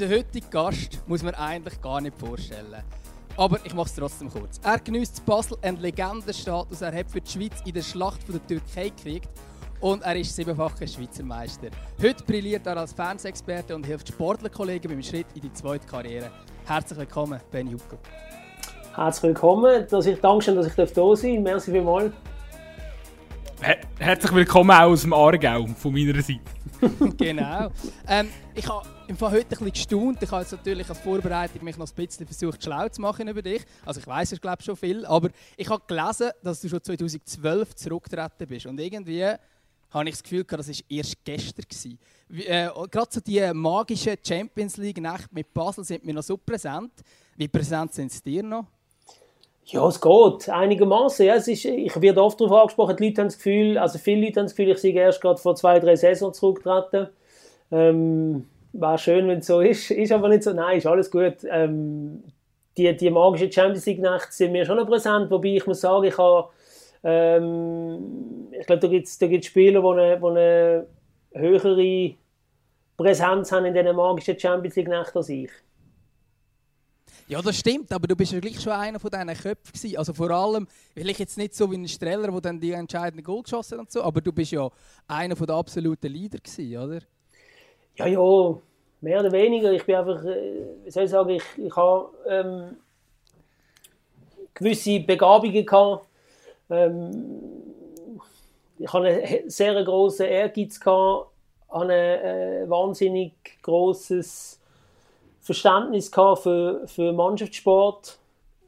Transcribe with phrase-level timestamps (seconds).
[0.00, 2.84] Unser heutiger Gast muss man eigentlich gar nicht vorstellen.
[3.36, 4.60] Aber ich mache es trotzdem kurz.
[4.62, 6.82] Er genießt Basel einen Legendenstatus.
[6.82, 9.28] Er hat für die Schweiz in der Schlacht von der Türkei gekriegt.
[9.80, 11.70] Und er ist siebenfacher Schweizer Meister.
[12.00, 16.30] Heute brilliert er als Fernsehexperte und hilft Sportlerkollegen beim Schritt in die zweite Karriere.
[16.64, 17.98] Herzlich willkommen, Benny Hucko.
[18.94, 19.84] Herzlich willkommen.
[19.90, 21.42] Dass ich danke schön, dass ich da sein darf.
[21.42, 22.12] Merci vielmals.
[23.98, 26.38] Herzlich willkommen auch aus dem Aargau von meiner Seite.
[27.16, 27.70] genau.
[28.06, 30.22] Ähm, ich habe im Fall heute ein bisschen gestaunt.
[30.22, 33.40] Ich habe jetzt natürlich als Vorbereitung mich noch ein bisschen versucht, schlau zu machen über
[33.40, 33.62] dich.
[33.84, 37.74] Also ich weiß es glaube schon viel, aber ich habe gelesen, dass du schon 2012
[37.74, 41.98] zurückgetreten bist und irgendwie habe ich das Gefühl, das war erst gestern.
[42.28, 46.92] Wie, äh, Gerade so die magischen Champions League-Nächte mit Basel sind mir noch so präsent.
[47.34, 48.66] Wie präsent sind sie dir noch?
[49.64, 50.50] Ja, es geht.
[50.50, 51.24] Einigermaßen.
[51.24, 54.46] Ja, ich werde oft darauf angesprochen, die Leute haben das Gefühl, also viele Leute haben
[54.46, 57.08] das Gefühl, ich sei erst gerade vor zwei, drei Saisons zurückgetreten.
[57.70, 58.46] Ähm,
[58.80, 59.90] war schön, wenn es so ist.
[59.90, 60.52] Ist aber nicht so.
[60.52, 61.36] Nein, ist alles gut.
[61.48, 62.22] Ähm,
[62.76, 66.16] die, die magische Champions League-Nacht sind mir schon noch präsent, wobei ich muss sagen, ich
[66.16, 66.48] habe
[67.02, 70.86] ähm, ich glaube, da gibt es da gibt's Spieler, die eine, die eine
[71.32, 72.14] höhere
[72.96, 75.50] Präsenz haben in diesen magischen Champions League-Nacht als ich.
[77.28, 79.98] Ja, das stimmt, aber du bist ja gleich schon einer von diesen Köpfen gewesen.
[79.98, 83.42] Also vor allem, vielleicht jetzt nicht so wie ein Streller, der dann die entscheidenden Goal
[83.42, 84.68] geschossen hat und so, aber du bist ja
[85.06, 87.00] einer von den absoluten Leader gewesen, oder?
[87.96, 88.60] Ja, ja,
[89.00, 89.72] mehr oder weniger.
[89.72, 92.76] Ich bin einfach, äh, wie soll ich sagen, ich, ich habe ähm,
[94.54, 96.06] gewisse Begabungen gehabt.
[96.70, 97.42] Ähm,
[98.78, 101.30] ich hatte einen sehr grossen Ehrgeiz gehabt,
[101.70, 103.32] habe ein äh, wahnsinnig
[103.62, 104.60] großes
[105.40, 108.18] Verständnis für, für Mannschaftssport.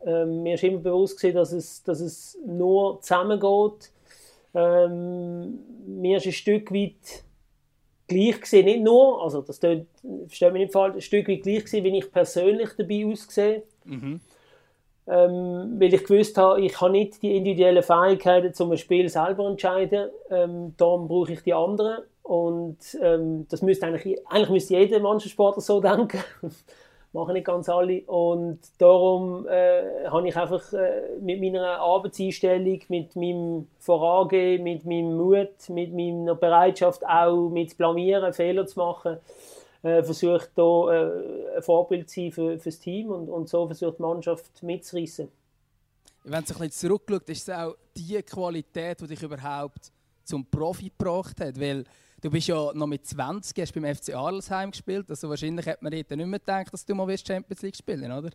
[0.04, 3.90] Ähm, mir ist immer bewusst gewesen, dass es, dass es nur zusammengeht.
[4.54, 7.24] Ähm, mir ist ein Stück weit
[8.10, 9.86] gleich gesehen, nicht nur, also das versteht
[10.52, 13.62] mich nicht falsch, ein Stück weit gleich gesehen, wie ich persönlich dabei aussehe.
[13.84, 14.20] Mhm.
[15.06, 19.44] Ähm, weil ich gewusst habe, ich habe nicht die individuellen Fähigkeiten, um ein Spiel selber
[19.44, 20.10] zu entscheiden.
[20.30, 22.04] Ähm, darum brauche ich die anderen.
[22.22, 26.22] Und ähm, das müsste eigentlich, eigentlich müsste jeder Mannschaftssportler so denken.
[27.12, 28.02] Machen nicht ganz alle.
[28.02, 35.16] Und darum äh, habe ich einfach äh, mit meiner Arbeitseinstellung, mit meinem Vorangehen, mit meinem
[35.16, 39.16] Mut, mit meiner Bereitschaft auch mit Blamieren, Fehler zu machen,
[39.82, 43.98] äh, versucht hier äh, ein Vorbild zu sein für, das Team und, und so versucht
[43.98, 45.28] die Mannschaft mitzureißen.
[46.22, 49.90] Wenn du ein bisschen zurückschaut, ist es auch die Qualität, die dich überhaupt
[50.22, 51.58] zum Profi gebracht hat.
[51.58, 51.84] Weil
[52.22, 55.06] Du bist ja noch mit 20, hast beim FC Arlesheim gespielt.
[55.08, 58.30] Also wahrscheinlich hätte man nicht mehr gedacht, dass du mal Champions League spielen oder?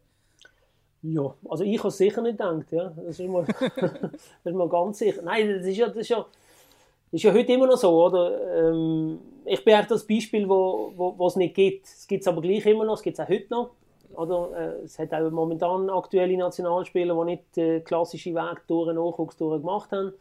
[1.03, 2.72] Ja, also ich habe es sicher nicht gedacht.
[2.72, 2.90] Ja.
[2.90, 4.12] Das, ist mal, das
[4.44, 5.22] ist mal ganz sicher.
[5.22, 8.06] Nein, das ist ja, das ist ja, das ist ja heute immer noch so.
[8.06, 8.69] Oder?
[8.69, 11.85] Ähm, ich bin echt das Beispiel, wo, wo, wo es nicht gibt.
[11.85, 13.69] Es gibt es aber gleich immer noch, es gibt es auch heute noch.
[14.16, 19.62] Oder, äh, es hat auch momentan aktuelle Nationalspieler, die nicht äh, klassische Weg durch Nachwuchstouren
[19.62, 20.13] gemacht haben.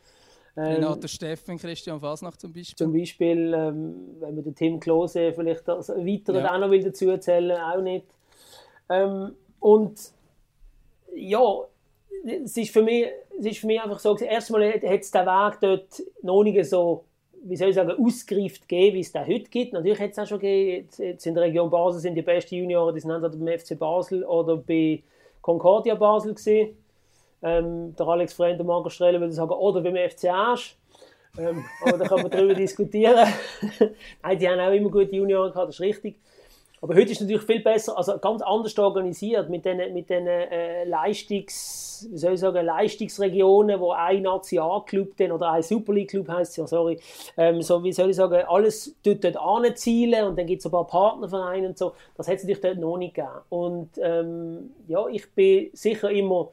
[0.56, 2.76] Ähm, Renato Steffen, Christian Fasnacht zum Beispiel.
[2.76, 6.54] Zum Beispiel, ähm, wenn man den Tim Klose vielleicht als weiter ja.
[6.54, 8.06] auch noch will dazu erzählen auch nicht.
[8.88, 9.98] Ähm, und
[11.14, 11.64] ja,
[12.24, 13.06] es ist für mich,
[13.38, 17.04] es ist für mich einfach so, erstmal hat es den Weg dort noch nicht so,
[17.42, 19.72] wie soll ich sagen, ausgereift gegeben, wie es den heute gibt.
[19.72, 22.54] Natürlich hat es auch schon gegeben, jetzt, jetzt in der Region Basel sind die besten
[22.54, 25.02] Junioren, die sind entweder beim FC Basel oder bei
[25.40, 26.76] Concordia Basel gesehen.
[27.44, 30.76] Ähm, der Alex Freund und Marco Streller würde sagen, oder beim FC Asch.
[31.38, 33.28] Ähm, aber da kann man darüber diskutieren.
[34.22, 36.16] Nein, die haben auch immer gute Junioren gehabt, das ist richtig.
[36.84, 40.26] Aber heute ist es natürlich viel besser, also ganz anders organisiert mit den, mit den
[40.26, 46.28] äh, Leistungs, wie soll ich sagen, Leistungsregionen, wo ein Nationalclub oder ein Super League Club
[46.28, 47.00] heißt ja, sorry,
[47.38, 50.72] ähm, so wie soll ich sagen, alles dort, dort anzielen und dann gibt es ein
[50.72, 51.94] paar Partnervereine und so.
[52.18, 53.32] Das hat es natürlich dort noch nicht gegeben.
[53.48, 56.50] Und ähm, ja, ich bin sicher immer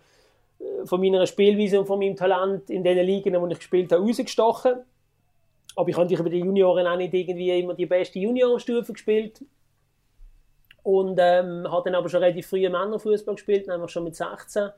[0.86, 4.76] von meiner Spielweise und von meinem Talent in den Ligen, wo ich gespielt habe, rausgestochen.
[5.76, 9.44] Aber ich habe natürlich über die Junioren auch nicht irgendwie immer die beste Juniorenstufe gespielt.
[10.84, 14.70] Und ähm, habe dann aber schon relativ früh Männerfußball gespielt, nämlich schon mit 16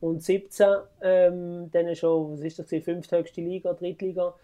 [0.00, 0.68] und 17.
[1.02, 4.34] Ähm, dann schon, was ist das, fünfthöchste Liga, Drittliga.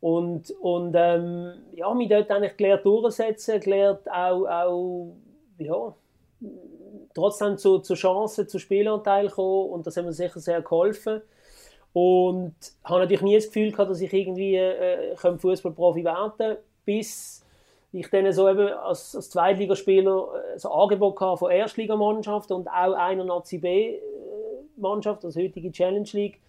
[0.00, 5.16] Und, und ähm, ja, mich dort eigentlich gelernt durchsetzen, gelernt auch, auch
[5.58, 5.94] ja,
[7.14, 11.22] trotzdem zu, zu Chancen, zu Spielanteil gekommen und das hat mir sicher sehr geholfen.
[11.92, 12.54] Und
[12.84, 16.56] habe natürlich nie das Gefühl gehabt, dass ich irgendwie äh, Fußballprofi werden kann,
[16.86, 17.44] bis
[17.92, 22.94] ich dann so eben als, als Zweitligaspieler äh, so Angebot hatte von Erstligamannschaften und auch
[22.94, 26.40] einer Nazi B-Mannschaft, also heutige Challenge League.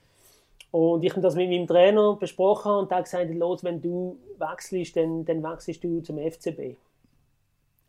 [0.72, 4.18] Und ich habe das mit meinem Trainer besprochen und er hat gesagt, los, wenn du
[4.40, 6.78] wechselst, dann, dann wechselst du zum FCB.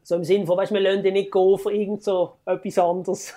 [0.07, 3.35] So im Sinne von, weißt, wir lassen dich nicht gehen für irgend so etwas anderes.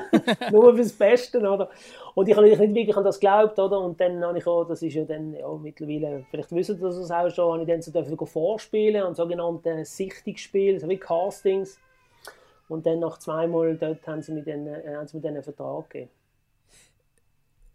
[0.52, 1.70] Nur fürs Beste, oder?
[2.14, 3.80] Und ich habe nicht wirklich an das geglaubt, oder?
[3.80, 7.10] Und dann habe ich auch, das ist ja dann, ja, mittlerweile, vielleicht wissen Sie das
[7.10, 11.78] auch schon, habe ich dann so dürfen vorspielen an sogenannten Sichtungsspielen, so wie Castings.
[12.68, 15.42] Und dann nach zweimal dort haben sie mir dann, äh, haben sie mir dann einen
[15.42, 16.10] Vertrag gegeben.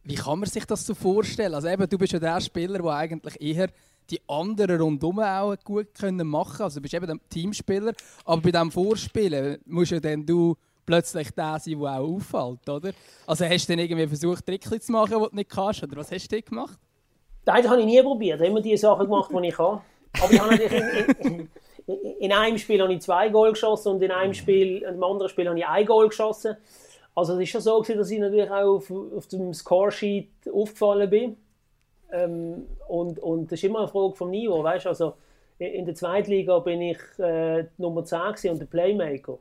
[0.03, 1.55] Wie kann man sich das so vorstellen?
[1.55, 3.69] Also eben, du bist ja der Spieler, der eigentlich eher
[4.09, 7.93] die anderen rundherum auch gut können machen Also du bist eben ein Teamspieler,
[8.25, 10.55] aber bei diesem Vorspielen musst ja dann du
[10.85, 12.91] plötzlich der sein, der auch auffällt, oder?
[13.25, 16.11] Also hast du dann irgendwie versucht, Trickchen zu machen, die du nicht kannst, oder was
[16.11, 16.77] hast du gemacht?
[17.45, 18.39] Nein, das habe ich nie probiert.
[18.39, 19.81] Ich habe immer die Sachen gemacht, die ich kann.
[20.21, 21.49] Aber ich habe natürlich in,
[21.87, 25.29] in, in, einem Spiel habe ich zwei Goal geschossen und in einem Spiel, in anderen
[25.29, 26.57] Spiel habe ich ein Goal geschossen.
[27.13, 31.37] Also es ist schon so dass ich natürlich auch auf, auf dem Scoresheet aufgefallen bin.
[32.15, 35.15] Ähm, und, und das ist immer eine Frage vom Niveau, weißt Also
[35.57, 39.39] in der Zweitliga bin ich äh, Nummer 10 und der Playmaker.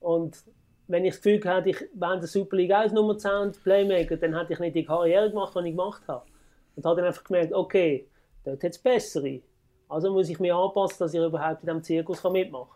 [0.00, 0.44] Und
[0.88, 3.62] wenn ich das Gefühl hatte, ich wäre in der Super League als Nummer 10 und
[3.62, 6.26] Playmaker, dann hätte ich nicht die Karriere gemacht, die ich gemacht habe.
[6.76, 8.08] Und habe dann einfach gemerkt, okay,
[8.44, 9.40] dort hat es bessere.
[9.88, 12.70] Also muss ich mich anpassen, dass ich überhaupt in diesem Zirkus mitmachen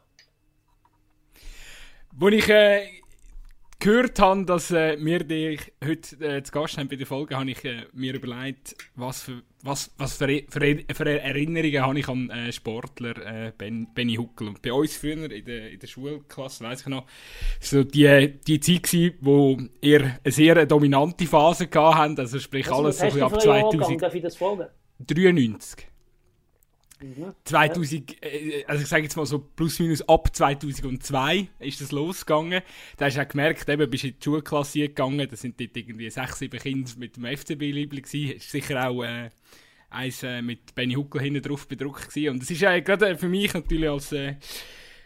[2.14, 2.22] kann.
[2.22, 3.05] Als ich äh,
[3.86, 7.48] gehört habe, dass äh, wir dich heute äh, zu Gast haben bei der Folge, habe
[7.48, 12.28] ich äh, mir überlegt, was für, was, was für, für, für Erinnerungen habe ich an
[12.30, 14.48] äh, Sportler äh, ben, Benny Huckel.
[14.48, 17.06] Und bei uns früher in der, in der Schulklasse, weiß ich noch,
[17.60, 22.68] so die, die Zeit gewesen, wo ihr eine sehr dominante Phase gehabt habt, also sprich
[22.68, 24.02] was, alles so ab 2000.
[24.02, 24.66] Darf ich das fragen?
[24.98, 25.86] 93.
[27.44, 32.62] 2000, äh, also ich sage jetzt mal so plus minus ab 2002 ist das losgegangen.
[32.96, 35.76] Da hast du auch gemerkt, eben bist du in die Schulklasse gegangen, da sind dort
[35.76, 38.36] irgendwie sechs, sieben Kinder mit dem FCB-Liebling gewesen.
[38.36, 39.30] Ist sicher auch äh,
[39.90, 42.30] eins äh, mit Benny Huckel hinten drauf bedruckt gewesen.
[42.30, 44.36] Und das ist äh, gerade für mich natürlich als äh,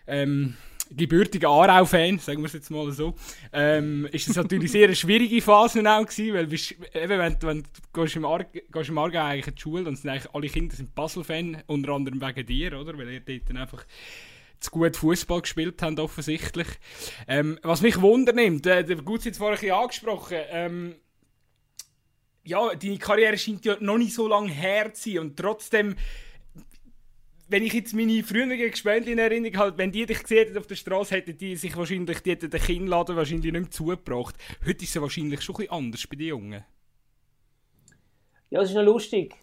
[0.06, 0.56] ähm,
[0.90, 3.14] gebürtiger Aarau-Fan, sagen wir es jetzt mal so,
[3.52, 7.62] ähm, ist das natürlich sehr eine schwierige Phase auch gewesen, weil bist, eben, wenn, wenn
[7.62, 10.48] du gehst im, Ar gehst im Argen eigentlich in die Schule und sind eigentlich alle
[10.48, 12.96] Kinder sind Basel-Fan, unter anderem wegen dir, oder?
[12.98, 13.84] Weil ihr dort dann einfach
[14.58, 16.68] zu gut Fußball gespielt habt, offensichtlich.
[17.26, 20.94] Ähm, was mich wundernimmt, äh, der Gut jetzt vorhin ein bisschen angesprochen, ähm,
[22.44, 25.96] ja, deine Karriere scheint ja noch nicht so lange her zu sein und trotzdem
[27.50, 30.76] wenn ich jetzt meine früheren Gespendli in Erinnerung habe, wenn die dich gesehen auf der
[30.76, 34.36] Straße, hätten die sich wahrscheinlich, die den Kinnladen wahrscheinlich nicht mehr zugebracht.
[34.64, 36.64] Heute ist es wahrscheinlich schon bisschen anders bei den Jungen.
[38.50, 39.34] Ja, es ist noch lustig.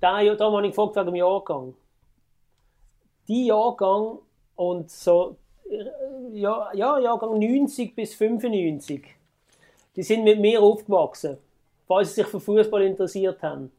[0.00, 1.74] Da, da habe ich gefragt wegen dem Jahrgang.
[3.26, 4.18] Die Jahrgang
[4.54, 5.36] und so,
[6.32, 9.04] ja, ja, Jahrgang 90 bis 95,
[9.96, 11.38] die sind mit mir aufgewachsen,
[11.88, 13.72] weil sie sich für Fußball interessiert haben.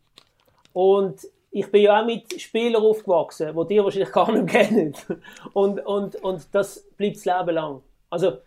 [0.73, 4.93] Und ich bin ja auch mit Spielern aufgewachsen, die die wahrscheinlich gar nicht kennen.
[5.53, 7.81] Und, und, und das bleibt das Leben lang.
[8.09, 8.37] Also,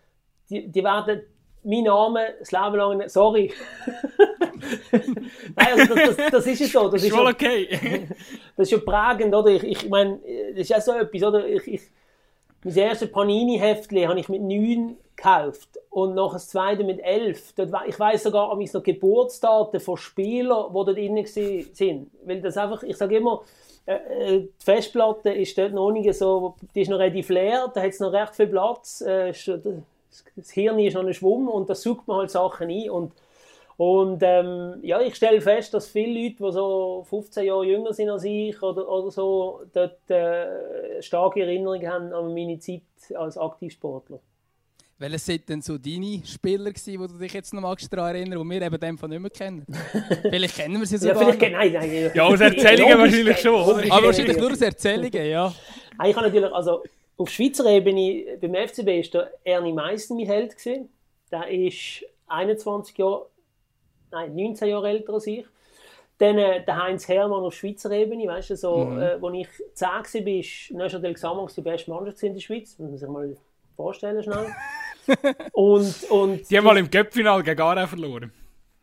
[0.49, 1.21] die, die werden
[1.63, 3.09] mein Name das Leben lang.
[3.09, 3.53] Sorry.
[5.55, 6.89] Nein, also das, das, das, ist ja so.
[6.89, 8.07] Das ist schon okay.
[8.55, 9.49] das ist ja prägend, oder?
[9.49, 10.19] Ich, ich meine,
[10.51, 11.47] das ist ja so etwas, oder?
[11.47, 11.81] Ich, ich,
[12.63, 17.53] mein erstes Panini-Heftchen habe ich mit neun gekauft und noch das zweite mit elf.
[17.87, 22.11] ich weiß sogar an noch Geburtsdaten von Spielern, die dort drin sind.
[22.25, 23.43] Weil das einfach, ich sage immer,
[23.85, 27.81] äh, äh, die Festplatte ist dort noch nicht so, die ist noch relativ leer, da
[27.81, 29.01] hat es noch recht viel Platz.
[29.01, 29.33] Äh,
[30.35, 32.89] das Hirn ist noch ein Schwumm und da sucht man halt Sachen ein.
[32.89, 33.11] Und,
[33.77, 38.09] und ähm, ja, ich stelle fest, dass viele Leute, die so 15 Jahre jünger sind
[38.09, 42.81] als ich oder, oder so, dort äh, starke Erinnerungen haben an meine Zeit
[43.15, 44.19] als Aktivsportler.
[44.99, 48.49] Welche sind denn so deine Spieler gewesen, wo du dich jetzt noch daran erinnerst, die
[48.49, 49.65] wir eben dem von nicht mehr kennen?
[50.21, 51.23] vielleicht kennen wir sie sogar.
[51.23, 52.11] Ja, vielleicht nein, nein.
[52.13, 53.91] Ja, aus Erzählungen wahrscheinlich schon, oder?
[53.91, 55.53] Aber wahrscheinlich nur aus Erzählungen, ja.
[56.05, 56.83] Ich habe natürlich, also
[57.17, 60.89] auf Schweizer Ebene, beim FCB ist der Ernie Meissen mein Held gewesen.
[61.31, 63.25] Der ist 21 Jahre,
[64.13, 65.45] nein, 19 Jahre älter als ich.
[66.17, 69.01] Dann äh, der Heinz Hermann auf Schweizer Ebene, weißt du, so, mhm.
[69.01, 72.89] äh, als ich 10 war, ist Neuchâtel Xamax die beste Mannschaft in der Schweiz, muss
[72.89, 73.37] man sich mal
[73.75, 74.45] vorstellen schnell.
[75.53, 78.31] und, und die haben mal im Cup-Final gegen Aarau verloren.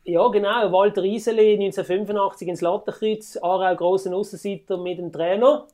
[0.05, 0.73] Ja, genau.
[0.73, 5.69] Walter Iseli 1985 ins Lattenkreuz, Aarau grossen Aussenseiter mit dem Trainer.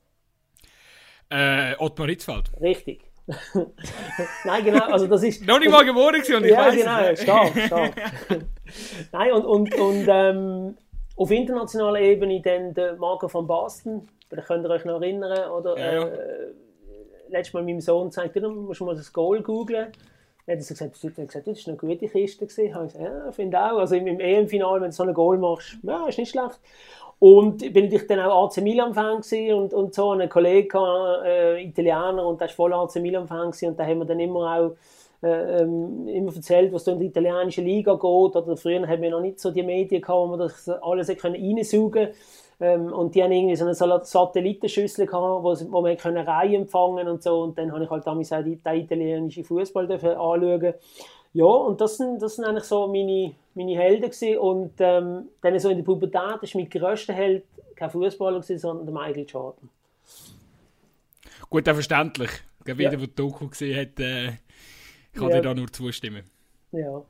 [1.31, 2.51] Äh, Ottmar Hitzfeld.
[2.61, 3.01] Richtig.
[4.45, 5.47] Nein, genau, also das ist...
[5.47, 7.23] Noch nicht mal geboren gewesen und ich ja, weiß genau, es.
[7.23, 7.95] stark, stark.
[9.13, 10.77] Nein, und, und, und ähm,
[11.17, 15.79] auf internationaler Ebene dann der Marco von Basten, vielleicht könnt ihr euch noch erinnern, oder...
[15.79, 16.07] Ja, ja.
[16.07, 16.53] Äh,
[17.29, 19.93] letztes Mal meinem Sohn gesagt, du musst mal das Goal googlen.
[20.47, 22.47] Dann hat er gesagt, gesagt, das war eine gute Kiste.
[22.47, 22.67] Gewesen.
[22.67, 23.79] Ich gesagt, ja, finde auch.
[23.79, 26.61] Also im, EM-Final, wenn du so ein Goal machst, ja, ist nicht schlecht.
[27.19, 29.23] Und bin natürlich dann auch AC Milan-Fan
[29.55, 30.79] und, und so, einen Kollegen,
[31.25, 34.77] äh, Italiener, und der war voll AC Milan-Fan und da haben wir dann immer auch
[35.23, 38.03] äh, ähm, immer erzählt, was da in die italienische Liga geht.
[38.03, 41.91] Oder früher haben wir noch nicht so die Medien gehabt, wo man das alles reinsaugen
[41.93, 42.13] konnte.
[42.61, 47.09] Ähm, und die haben irgendwie so eine Satellitenschüssel gehabt, wo, wo man können Reihe empfangen
[47.09, 47.43] und so.
[47.43, 50.75] Und dann habe ich halt damals auch den italienischen Fußball anschauen.
[51.37, 54.39] Ja, und das sind, das sind eigentlich so meine, meine Helden gewesen.
[54.39, 58.95] Und ähm, dann so in der Pubertät war mein grösster Held kein Fußballer sondern der
[58.95, 59.69] Michael Jordan.
[61.51, 62.31] Gut, verständlich.
[62.65, 63.01] Gerade wieder, ja.
[63.03, 64.39] wo die Doku gesehen hat, äh,
[65.13, 65.37] kann ja.
[65.37, 66.25] dir da nur zustimmen.
[66.73, 67.05] Ja.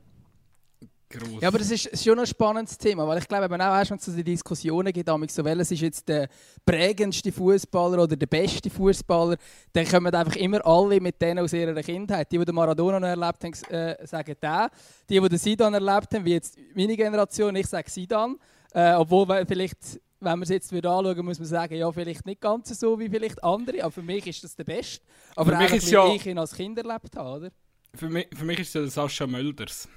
[1.09, 1.41] Gross.
[1.41, 3.97] Ja, aber das ist, schon ein spannendes Thema, weil ich glaube, wenn auch erst, wenn
[3.97, 6.27] es die Diskussionen gibt, so, welches ist jetzt der
[6.65, 9.37] prägendste Fußballer oder der beste Fußballer,
[9.71, 12.29] dann kommen einfach immer alle mit denen aus ihrer Kindheit.
[12.29, 14.69] Die, die den Maradona noch erlebt haben, äh, sagen der.
[15.09, 18.35] Die, die den Sidan erlebt haben, wie jetzt meine Generation, ich sage Sidan.
[18.73, 19.77] Äh, obwohl vielleicht,
[20.19, 23.07] wenn man es jetzt wieder anschauen, muss man sagen, ja, vielleicht nicht ganz so wie
[23.07, 25.05] vielleicht andere, aber für mich ist das der Beste.
[25.37, 27.51] Aber für mich ist wie ja, ich ihn als Kind erlebt habe, oder?
[27.95, 29.87] Für mich, für mich ist es Sascha Mölders.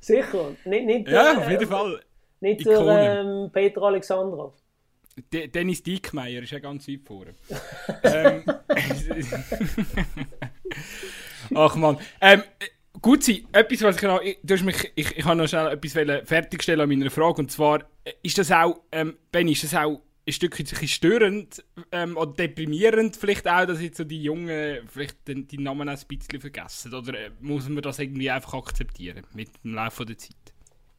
[0.00, 0.50] Sicher.
[0.64, 2.00] Nicht, nicht ja, auf jeden Fall.
[2.40, 4.52] Nicht ähm, Peter Alexandrov.
[5.32, 7.34] De Dennis Diekmeyer ist ja ganz weit vorne.
[8.02, 8.44] ähm,
[11.54, 11.98] Ach man.
[12.20, 12.42] Ähm,
[13.00, 14.20] gut sein, etwas, was ich noch.
[14.20, 15.92] Ich, du mich, ich, ich habe noch schnell etwas
[16.28, 17.42] fertigstellen an meiner Frage.
[17.42, 22.16] Und zwar, äh, ist das auch, ähm, Ben, ist das auch ein Stück störend ähm,
[22.16, 26.40] oder deprimierend vielleicht auch, dass jetzt so die Jungen vielleicht den, die Namen ein bisschen
[26.40, 26.94] vergessen?
[26.94, 30.34] Oder äh, muss man das irgendwie einfach akzeptieren mit dem Laufe der Zeit?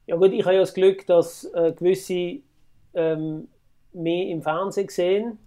[0.08, 2.42] Ja gut, ich habe ja das Glück, dass äh, gewisse
[2.94, 3.48] ähm,
[3.94, 5.40] mehr im Fernsehen sehen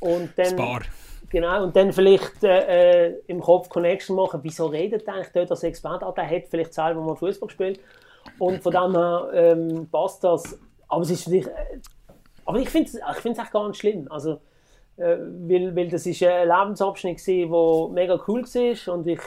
[0.00, 0.46] und dann...
[0.46, 0.82] Spar.
[1.30, 5.62] Genau, und dann vielleicht äh, äh, im Kopf Connection machen, wieso redet eigentlich dort als
[5.62, 6.04] Experte?
[6.04, 7.80] Ah, der hat vielleicht selber mal Fußball gespielt.
[8.38, 10.58] Und von dem her ähm, passt das.
[10.88, 11.80] Aber es ist natürlich äh,
[12.44, 14.06] aber ich finde es ich echt gar nicht schlimm.
[14.10, 14.40] Also,
[14.96, 19.20] äh, weil, weil das ist ein Lebensabschnitt der mega cool war und ich,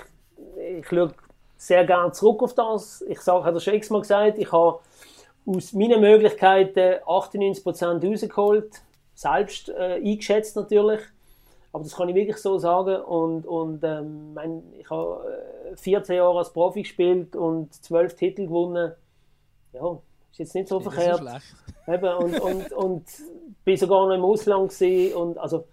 [0.80, 1.14] ich schaue
[1.58, 3.04] sehr gerne zurück auf das.
[3.08, 4.80] Ich sage, habe das schon x-mal gesagt, ich habe
[5.46, 8.82] aus meinen Möglichkeiten 98% rausgeholt,
[9.14, 11.02] selbst äh, eingeschätzt natürlich.
[11.72, 13.02] Aber das kann ich wirklich so sagen.
[13.02, 15.44] Und, und ähm, mein, ich habe
[15.76, 18.94] 14 äh, Jahre als Profi gespielt und 12 Titel gewonnen.
[19.74, 19.98] Ja,
[20.36, 21.42] ist jetzt nicht so das verkehrt.
[21.88, 23.06] Eben, und, und, und
[23.64, 25.66] bin sogar noch im Ausland gewesen und also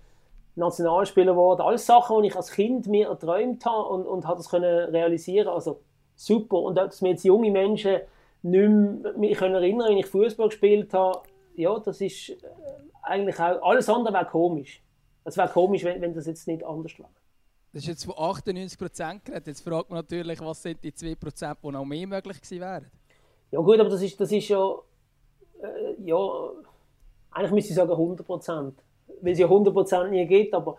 [0.55, 1.63] Nationalspieler geworden.
[1.63, 5.49] Alles Sachen, die ich als Kind mir erträumt habe und, und habe das können realisieren.
[5.49, 5.81] Also
[6.15, 6.59] super.
[6.59, 8.01] Und dass mir jetzt junge Menschen
[8.43, 11.23] nicht mehr können erinnern, wenn ich Fußball gespielt habe,
[11.57, 12.37] ja, das ist äh,
[13.03, 14.83] eigentlich auch alles andere wäre komisch.
[15.25, 17.09] Es wäre komisch, wenn, wenn das jetzt nicht anders wäre.
[17.73, 19.47] Das ist jetzt von 98% geredet.
[19.47, 22.91] Jetzt fragt man natürlich, was sind die 2%, die noch mehr möglich gewesen wären?
[23.53, 24.75] Ja gut, aber das ist, das ist ja,
[25.63, 26.17] äh, ja,
[27.31, 28.83] eigentlich müsste ich sagen 100 Prozent,
[29.21, 30.79] weil es ja 100 Prozent nie geht, aber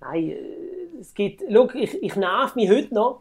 [0.00, 0.36] nein, äh,
[1.00, 3.20] es gibt, schau, ich, ich nerv mich heute noch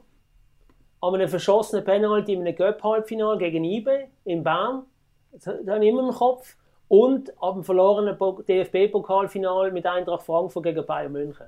[1.00, 4.86] an einem verschossenen Penalty in einem Göpp-Halbfinale gegen IBE in Bern,
[5.32, 10.64] das, das habe ich immer im Kopf, und ab dem verlorenen DFB-Pokalfinale mit Eintracht Frankfurt
[10.64, 11.46] gegen Bayern München.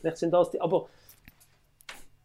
[0.00, 0.88] Vielleicht sind das die, aber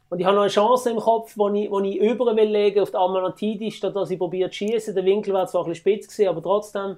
[0.10, 2.80] und ich habe noch eine Chance im Kopf, wo ich, wo ich über will legen
[2.82, 4.96] auf die Amanatidis, statt dass ich probiere zu schießen.
[4.96, 6.98] Der Winkel war zwar ein bisschen spitz gewesen, aber trotzdem.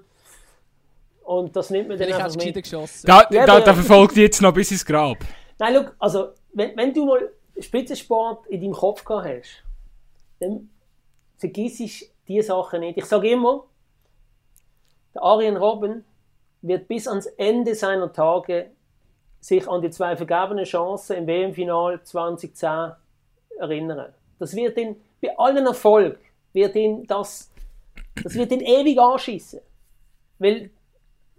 [1.23, 2.63] Und das nimmt mir dann einfach mit.
[2.63, 3.07] Geschossen.
[3.07, 5.17] Da, da, da, da verfolgt jetzt noch bis ins Grab.
[5.57, 9.63] Nein, schau, also, wenn, wenn du mal Spitzensport in deinem Kopf gehabt hast,
[10.39, 10.69] dann
[11.37, 12.97] vergiss ich diese Sachen nicht.
[12.97, 13.65] Ich sage immer,
[15.13, 16.05] der Arjen Robben
[16.61, 18.71] wird bis ans Ende seiner Tage
[19.39, 22.91] sich an die zwei vergebenen Chancen im WM-Final 2010
[23.57, 24.13] erinnern.
[24.37, 26.19] Das wird ihn bei allen Erfolg
[26.53, 27.51] wird ihn das,
[28.23, 29.59] das wird ihn ewig anschießen,
[30.39, 30.71] weil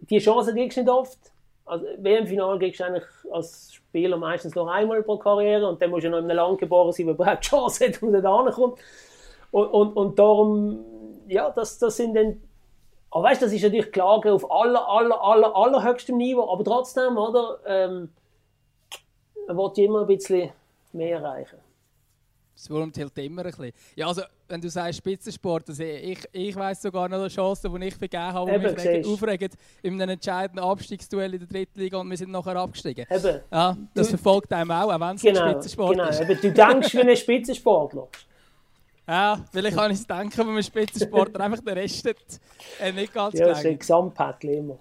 [0.01, 1.19] die Chance kriegst du nicht oft.
[1.65, 6.05] Also WM-Final kriegst du eigentlich als Spieler meistens noch einmal pro Karriere und dann musst
[6.05, 8.79] du noch in einem Land geboren sein, wo überhaupt Chance hat, er da ankommt.
[9.51, 10.85] Und, und, und darum,
[11.29, 12.41] ja, das, das sind dann
[13.11, 17.59] aber weißt, das ist natürlich Klage auf aller, aller, aller, allerhöchstem Niveau, aber trotzdem, oder?
[17.67, 18.11] Ähm,
[19.49, 20.51] man will immer ein bisschen
[20.93, 21.59] mehr erreichen.
[22.55, 23.73] Das wurmt halt immer ein bisschen.
[23.97, 27.87] Ja, also, wenn du sagst Spitzensport, also ich, ich weiss sogar noch eine Chance, die
[27.87, 31.97] ich vergeben habe, die mich regen, aufregt, in einem entscheidenden Abstiegsduell in der dritten Liga
[31.99, 33.07] und wir sind nachher abgestiegen.
[33.11, 33.41] Eben.
[33.51, 36.09] Ja, das du, verfolgt einem auch, auch wenn es genau, ein Spitzensport genau.
[36.09, 36.21] ist.
[36.21, 38.09] Eben, du denkst wie ein Spitzensportler.
[39.11, 43.37] Ja, vielleicht kann ich es denken, wenn man Spitzensportler einfach der Rest äh, nicht ganz
[43.37, 43.77] Ja, das ist ein
[44.43, 44.79] immer.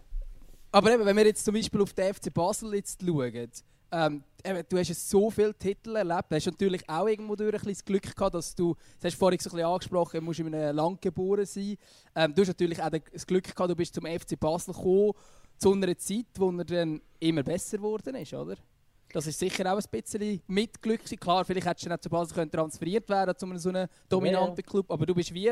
[0.71, 3.50] Aber eben, wenn wir jetzt zum Beispiel auf den FC Basel jetzt schauen,
[3.91, 4.24] ähm,
[4.69, 6.25] du hast jetzt so viele Titel erlebt.
[6.29, 9.17] Du hast natürlich auch irgendwo durch ein das Glück gehabt, dass du, das hast du
[9.17, 11.75] vorhin so ein bisschen angesprochen, du musst in einem Land geboren sein.
[12.15, 15.13] Ähm, du hast natürlich auch das Glück gehabt, du bist zum FC Basel gekommen,
[15.57, 18.57] zu einer Zeit, wo er dann immer besser geworden ist, oder?
[19.11, 21.01] Das ist sicher auch ein bisschen mit Glück.
[21.19, 24.63] Klar, vielleicht hättest du nicht zu Basel können transferiert werden zu einem so einem dominanten
[24.63, 25.51] Club, aber du bist wie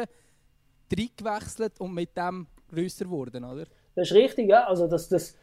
[0.90, 3.66] gewechselt und mit dem größer geworden, oder?
[3.96, 4.66] Das ist richtig, ja.
[4.66, 5.36] Also das, das,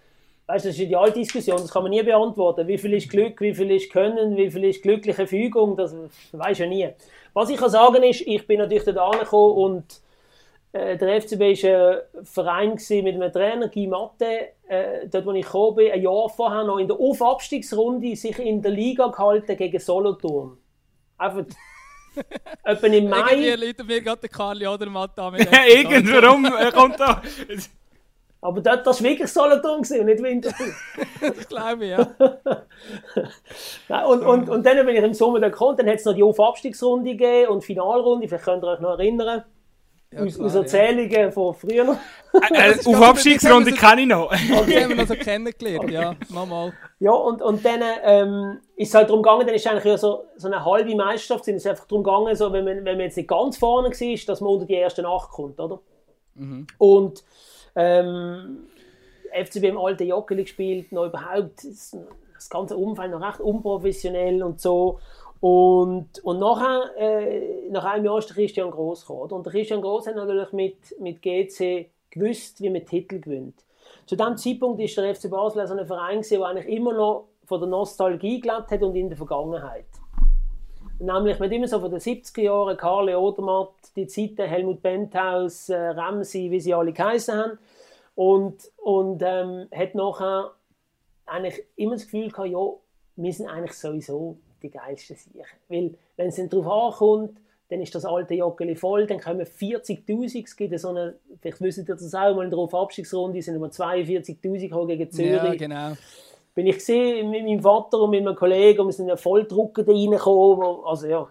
[0.47, 2.67] weißt, das ist die alte Diskussion, das kann man nie beantworten.
[2.69, 5.95] Wie viel ist Glück, wie viel ist Können, wie viel ist glückliche Fügung, das
[6.33, 6.89] weiß ja nie.
[7.33, 10.01] Was ich kann sagen ist, ich bin natürlich da angekommen und
[10.75, 15.47] äh, der FCB war ein Verein mit einem Trainer, Guy Matte, äh, dort wo ich
[15.47, 19.79] gekommen bin, ein Jahr vorher noch in der Aufabstiegsrunde sich in der Liga gehalten gegen
[19.79, 20.59] Solothurn.
[21.17, 21.45] Einfach
[22.65, 23.19] etwa im Mai.
[23.19, 25.35] Irgendwie läutet mir gerade der Karli Odermatt an.
[25.69, 27.23] Irgendwann kommt da...
[28.41, 30.67] Aber dort war wirklich Solothurn und nicht Winterthur.
[31.21, 32.15] das glaube ich, ja.
[33.89, 36.23] Nein, und, und, und dann bin ich im Sommer gekommen, dann hat es noch die
[36.25, 39.45] Aufabstiegsrunde gegeben und Finalrunde, vielleicht könnt ihr euch noch erinnern.
[40.15, 41.31] Ja, aus, aus Erzählungen ja.
[41.31, 41.99] von früher.
[42.33, 44.33] Äh, äh, auf Abstiegsrunde kenne ich noch.
[44.35, 44.53] die
[44.83, 45.93] haben wir noch so kennengelernt, okay.
[45.93, 46.73] ja, mal.
[47.01, 50.25] Ja, und, und dann ähm, ist es halt darum gegangen, dann ist eigentlich ja so,
[50.37, 53.17] so eine halbe Meisterschaft, sind es einfach darum gegangen, so, wenn, man, wenn man jetzt
[53.17, 55.81] nicht ganz vorne war, dass man unter die ersten acht kommt, oder?
[56.35, 56.67] Mhm.
[56.79, 57.25] Und
[57.77, 58.67] ähm,
[59.35, 65.01] FCB im alten Joggeli gespielt, noch überhaupt das ganze Umfeld noch recht unprofessionell und so.
[65.47, 69.31] Und, und nachher, äh, nach einem Jahr ist der Christian Gross gekommen.
[69.31, 73.63] Und der Christian Gross hat natürlich mit, mit GC gewusst, wie man Titel gewinnt.
[74.07, 77.61] Zu diesem Zeitpunkt ist der FC Basel so ein Verein, der eigentlich immer noch von
[77.61, 79.85] der Nostalgie gelebt hat und in der Vergangenheit.
[80.99, 85.77] Nämlich, hat immer so von den 70er Jahren Karl Odermatt, die Zeiten, Helmut Benthaus, äh,
[85.77, 87.59] Ramsey, wie sie alle geheißen haben.
[88.15, 90.53] Und, und ähm, hat nachher
[91.27, 92.67] eigentlich immer das Gefühl gehabt, ja,
[93.17, 95.59] wir sind eigentlich sowieso die geilsten Sachen.
[95.69, 100.45] Weil, wenn es dann darauf ankommt, dann ist das alte Joggeli voll, dann kommen 40'000,
[100.45, 103.69] es gibt so eine, vielleicht wissen ihr das auch, mal in der Abstiegsrunde sind immer
[103.69, 105.33] 42'000 gegen Zürich.
[105.33, 105.93] Ja, genau.
[106.55, 109.83] Bin ich gesehen mit meinem Vater und mit meinem Kollegen und wir sind ja Volldrucker
[109.83, 111.27] da reingekommen, also ja,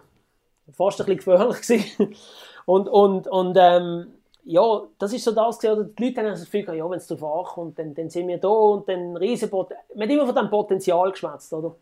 [0.72, 2.14] fast ein bisschen gefährlich gewesen.
[2.66, 4.06] Und, und, und ähm,
[4.44, 7.50] ja, das ist so das gewesen, die Leute haben das Gefühl, ja, wenn es darauf
[7.50, 11.10] ankommt, dann, dann sind wir da und dann riesen Man hat immer von dem Potenzial
[11.10, 11.74] geschwätzt, oder?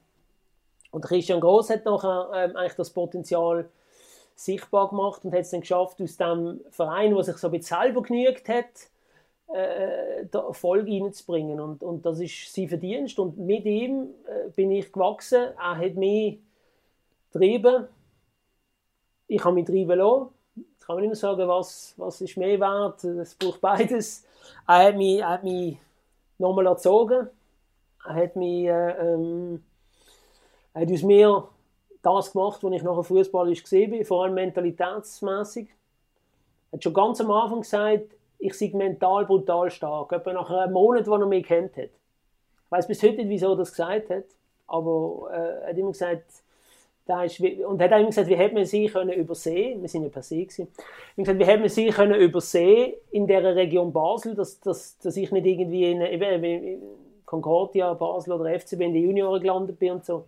[0.92, 3.68] Und Christian Gross hat nachher ähm, eigentlich das Potenzial
[4.34, 7.78] sichtbar gemacht und hat es dann geschafft, aus dem Verein, der sich so ein bisschen
[7.78, 8.90] selber genügt hat,
[9.52, 11.60] äh, Erfolg reinzubringen.
[11.60, 13.18] Und, und das ist sein Verdienst.
[13.18, 15.48] Und mit ihm äh, bin ich gewachsen.
[15.58, 16.38] Er hat mich
[17.32, 17.88] getrieben.
[19.28, 20.28] Ich habe mich treiben lassen.
[20.56, 23.02] Jetzt kann man nicht mehr sagen, was, was ist mehr wert.
[23.04, 24.26] Es braucht beides.
[24.68, 25.78] Er hat mich, mich
[26.36, 27.28] nochmal erzogen.
[28.04, 28.66] Er hat mich...
[28.66, 29.62] Äh, ähm,
[30.80, 31.48] hat aus mir
[32.02, 35.68] das gemacht, was ich nachher fußballisch gesehen bin, vor allem mentalitätsmäßig.
[36.70, 40.12] Er hat schon ganz am Anfang gesagt, ich sei mental brutal stark.
[40.12, 41.84] Etwa nach einem Monat, wo er mich kennt hat.
[41.84, 44.24] Ich weiß bis heute nicht, wieso er das gesagt hat,
[44.66, 46.24] aber äh, er hat immer gesagt,
[47.04, 50.08] da ist, und hat immer gesagt, wie hätte man sie können übersehen, wir sind ja
[50.08, 50.68] per se gewesen,
[51.16, 55.30] gesagt, wie hätte man sie können übersehen in der Region Basel, dass, dass, dass ich
[55.30, 56.82] nicht irgendwie in, in
[57.26, 60.24] Concordia, Basel oder FCB in den Junioren gelandet bin und so.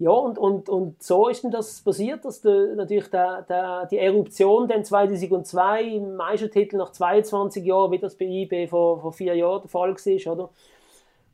[0.00, 3.98] Ja, und, und, und so ist denn das passiert, dass der, natürlich der, der, die
[3.98, 9.34] Eruption dann 2002 im Meistertitel nach 22 Jahren, wie das bei IB vor, vor vier
[9.34, 10.50] Jahren der Fall war, oder?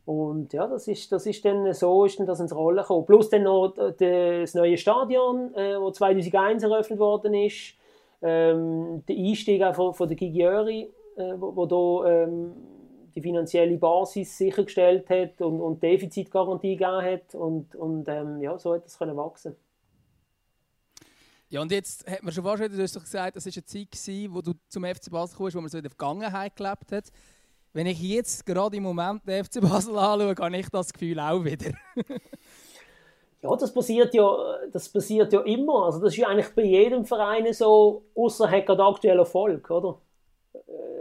[0.05, 3.07] Und ja, das ist, das ist dann, so ist dann das ins Rollen gekommen.
[3.07, 7.75] Plus dann noch das neue Stadion, äh, wo 2001 eröffnet worden ist,
[8.21, 12.53] ähm, der Einstieg auch von, von der Gigiöri, äh, wo, wo da ähm,
[13.17, 18.75] die finanzielle Basis sichergestellt hat und, und Defizitgarantie gegeben hat und, und ähm, ja, so
[18.75, 19.57] hat es können wachsen.
[21.49, 23.65] Ja, und jetzt hat man schon fast wieder, du hast doch gesagt, das war eine
[23.65, 26.93] Zeit, gewesen, wo du zum FC Basel kommst, wo man so in der Vergangenheit gelebt
[26.93, 27.05] hat.
[27.73, 31.43] Wenn ich jetzt gerade im Moment den FC Basel anschaue, habe ich das Gefühl auch
[31.43, 31.73] wieder.
[33.43, 35.87] ja, das passiert ja, das passiert ja immer.
[35.87, 40.01] Also das ist ja eigentlich bei jedem Verein so, außer hat gerade aktuell Erfolg, oder?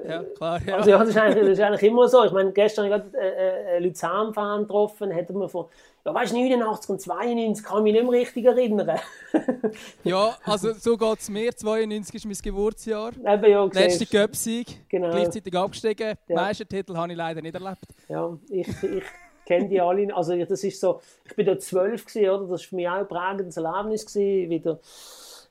[0.08, 0.62] Ja, klar.
[0.66, 0.76] Ja.
[0.78, 2.24] Also ja, das ist, eigentlich, das ist eigentlich immer so.
[2.24, 5.66] Ich meine, gestern habe ich gerade äh, äh, Luzern-Fan getroffen, hätte man von,
[6.06, 9.00] ja weißt du, 89 und 92 kann ich mich nicht mehr richtig erinnern.
[10.04, 11.56] ja, also so geht es mir.
[11.56, 13.12] 92 ist mein Geburtsjahr.
[13.14, 15.12] Eben, ja, Letzte Göpsieg, genau.
[15.12, 16.16] gleichzeitig abgestiegen.
[16.28, 16.36] Ja.
[16.36, 17.88] Meistertitel habe ich leider nicht erlebt.
[18.08, 19.04] Ja, ich, ich
[19.46, 20.16] kenne die alle.
[20.16, 22.42] Also das ist so, ich bin da zwölf gewesen, oder?
[22.42, 24.80] Das war für mich auch ein prägendes Erlebnis gewesen, wieder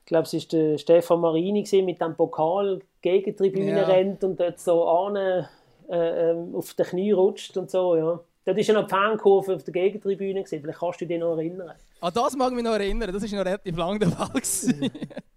[0.05, 3.87] ich glaube, es war der Stefan Marini mit dem Pokal gegen die Tribüne ja.
[3.87, 5.43] rennt und dort so an, äh,
[5.89, 8.19] ähm, auf den Knie rutscht und so, ja.
[8.45, 10.43] Dort war ja noch die Fankurve auf der Gegentribüne.
[10.43, 10.61] Gewesen.
[10.61, 11.71] Vielleicht kannst du dich noch erinnern.
[11.99, 13.11] An das mag ich mich noch erinnern.
[13.11, 14.29] Das war noch relativ lang der Fall.
[14.29, 14.91] gewesen.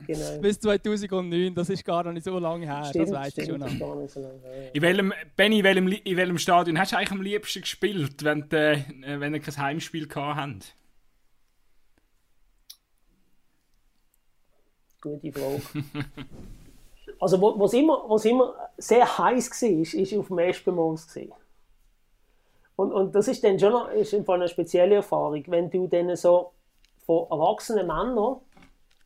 [0.06, 0.38] Genau.
[0.42, 1.54] Bis 2009.
[1.54, 2.84] Das ist gar noch nicht so lange her.
[2.84, 3.78] Stimmt, das weiß ich stimmt, schon noch.
[3.78, 4.74] gar nicht so lange her.
[4.74, 8.46] In welchem, Benni, in welchem, in welchem Stadion hast du eigentlich am liebsten gespielt, wenn,
[8.46, 8.84] du, äh,
[9.18, 10.74] wenn ihr kein Heimspiel gehabt habt?
[15.00, 15.62] Gute Frage.
[17.20, 21.06] also, wo- was immer, was immer sehr heiß war, ist, ist auf dem Espenmoos.
[22.76, 26.14] Und, und das ist dann schon noch, ist Fall eine spezielle Erfahrung, wenn du dann
[26.16, 26.52] so
[27.04, 28.36] von erwachsenen Männern,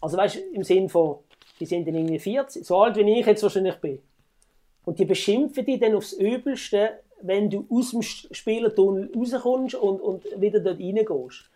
[0.00, 1.18] also weißt im Sinn von,
[1.59, 3.98] die sind dann irgendwie 40, so alt wie ich jetzt wahrscheinlich bin,
[4.85, 10.24] und die beschimpfen dich dann aufs Übelste, wenn du aus dem Spielertunnel rauskommst und, und
[10.40, 11.48] wieder dort reingehst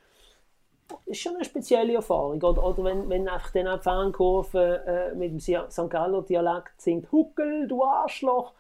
[1.07, 2.43] ist schon eine spezielle Erfahrung.
[2.43, 5.89] Oder, oder wenn, wenn einfach dann auch die Fankurve äh, mit dem St.
[5.89, 8.53] Galler Dialekt singt, Huckel, du Arschloch.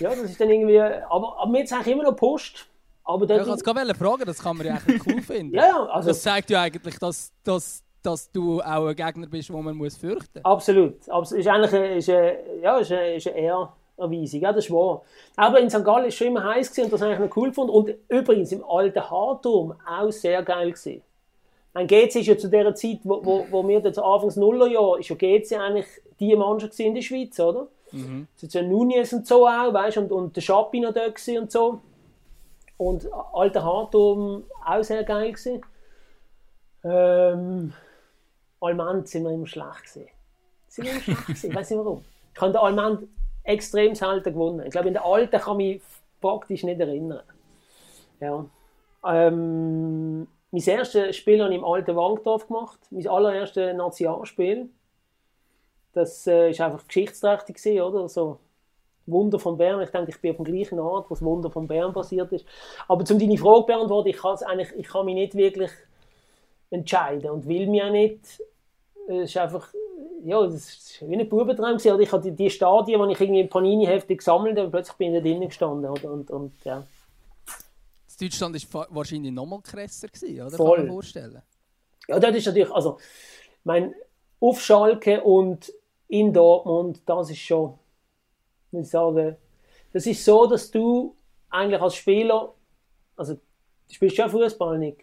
[0.00, 2.66] Ja, das ist dann irgendwie, aber, aber jetzt eigentlich immer noch Post.
[3.04, 5.54] Aber Ja, ich wollte es gerade fragen, das kann man ja eigentlich cool finden.
[5.54, 9.50] ja, ja, also Das zeigt ja eigentlich, dass, dass, dass du auch ein Gegner bist,
[9.50, 10.44] den man muss fürchten muss.
[10.44, 11.08] absolut.
[11.08, 14.64] Aber es ist eigentlich eine, ist eine, ja, ist eine, ist eine Ehrerweisung, ja, das
[14.64, 15.02] ist wahr.
[15.36, 15.84] Aber in St.
[15.84, 17.70] Gallen war es schon immer heiß gewesen und das habe ich noch cool gefunden.
[17.72, 21.02] Und übrigens im alten Harturm auch sehr geil gewesen.
[21.74, 25.08] Ein GC ist ja zu der Zeit, wo, wo, wo wir dort Anfangs Nullerjahr, ist
[25.08, 25.86] ja GC eigentlich
[26.20, 27.66] die Mannschaft in der Schweiz, oder?
[27.90, 28.28] Mhm.
[28.36, 31.50] Es ist ja Nunez und so auch, weißt und, und der Schappi noch dort und
[31.50, 31.80] so.
[32.76, 35.62] Und alter Harturm auch sehr geil gewesen.
[36.84, 37.72] Ähm,
[38.60, 40.08] Almand sind wir immer schlecht gewesen.
[40.68, 42.04] Sind wir immer schlecht gewesen, ich weiß nicht warum.
[42.34, 43.08] Ich habe den Almand
[43.42, 44.64] extrem selten gewonnen.
[44.66, 45.82] Ich glaube, in der alten kann ich mich
[46.20, 47.22] praktisch nicht erinnern.
[48.20, 48.44] Ja.
[49.06, 52.78] Ähm, mein erstes Spiel habe ich im alten Wankdorf gemacht.
[52.90, 54.70] Mein allererstes Nationalspiel.
[55.92, 58.08] Das äh, ist einfach geschichtsträchtig gewesen, oder?
[58.08, 58.38] So
[59.06, 59.82] Wunder von Bern.
[59.82, 62.46] Ich denke, ich bin auf dem gleichen Ort, wo das Wunder von Bern passiert ist.
[62.86, 65.72] Aber um deine Frage zu beantworten, ich, eigentlich, ich kann mich nicht wirklich
[66.70, 68.20] entscheiden und will mich auch nicht.
[69.08, 69.74] Es ist einfach,
[70.22, 72.00] ja, das ist wie ein Bubentraum gewesen.
[72.00, 75.20] Ich habe die, die Stadien, die ich irgendwie in Panini-Hefte gesammelt habe, plötzlich bin ich
[75.20, 75.90] da drinnen gestanden.
[75.90, 76.12] Oder?
[76.12, 76.84] Und, und, ja.
[78.14, 80.56] Das Deutschland war wahrscheinlich noch mal krasser, gewesen, oder?
[80.56, 80.76] Voll.
[80.76, 81.42] Kann man vorstellen.
[82.06, 82.98] Ja, das ist natürlich, also,
[83.64, 83.92] mein
[84.38, 85.72] auf Schalke und
[86.06, 87.76] in Dortmund, das ist schon,
[88.70, 89.36] muss ich sagen,
[89.92, 91.16] das ist so, dass du
[91.50, 92.54] eigentlich als Spieler,
[93.16, 93.40] also, du
[93.88, 94.98] spielst ja Fußball nicht.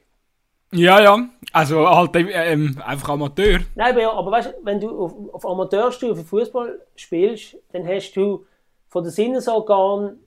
[0.72, 1.28] Ja, ja.
[1.52, 3.60] Also halt ähm, einfach Amateur.
[3.76, 8.14] Nein, aber, ja, aber weißt du, wenn du auf, auf Amateurstufe Fußball spielst, dann hast
[8.14, 8.46] du
[8.88, 10.24] von den Sinnesorganen,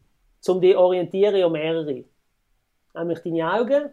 [0.46, 2.04] um dich zu orientieren, ja mehrere.
[2.94, 3.90] Nämlich deine Augen,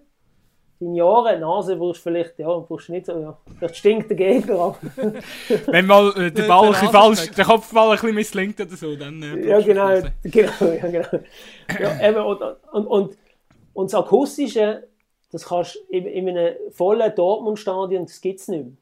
[0.79, 3.37] deine Ohren, die Nase brauchst du vielleicht, ja, brauchst nicht so, ja.
[3.57, 4.77] Vielleicht stinkt der Gegner, aber...
[5.67, 8.59] Wenn mal äh, der Ball der ein bisschen Rasen falsch, der Kopfball ein bisschen misslingt
[8.59, 9.21] oder so, dann.
[9.23, 11.23] Äh, Ja, genau, genau, ja, genau.
[11.79, 13.17] Ja, eben, und, und, und,
[13.73, 14.87] und das Akustische,
[15.31, 18.73] das kannst du in, in einem vollen Dortmund-Stadion, das gibt es nicht mehr.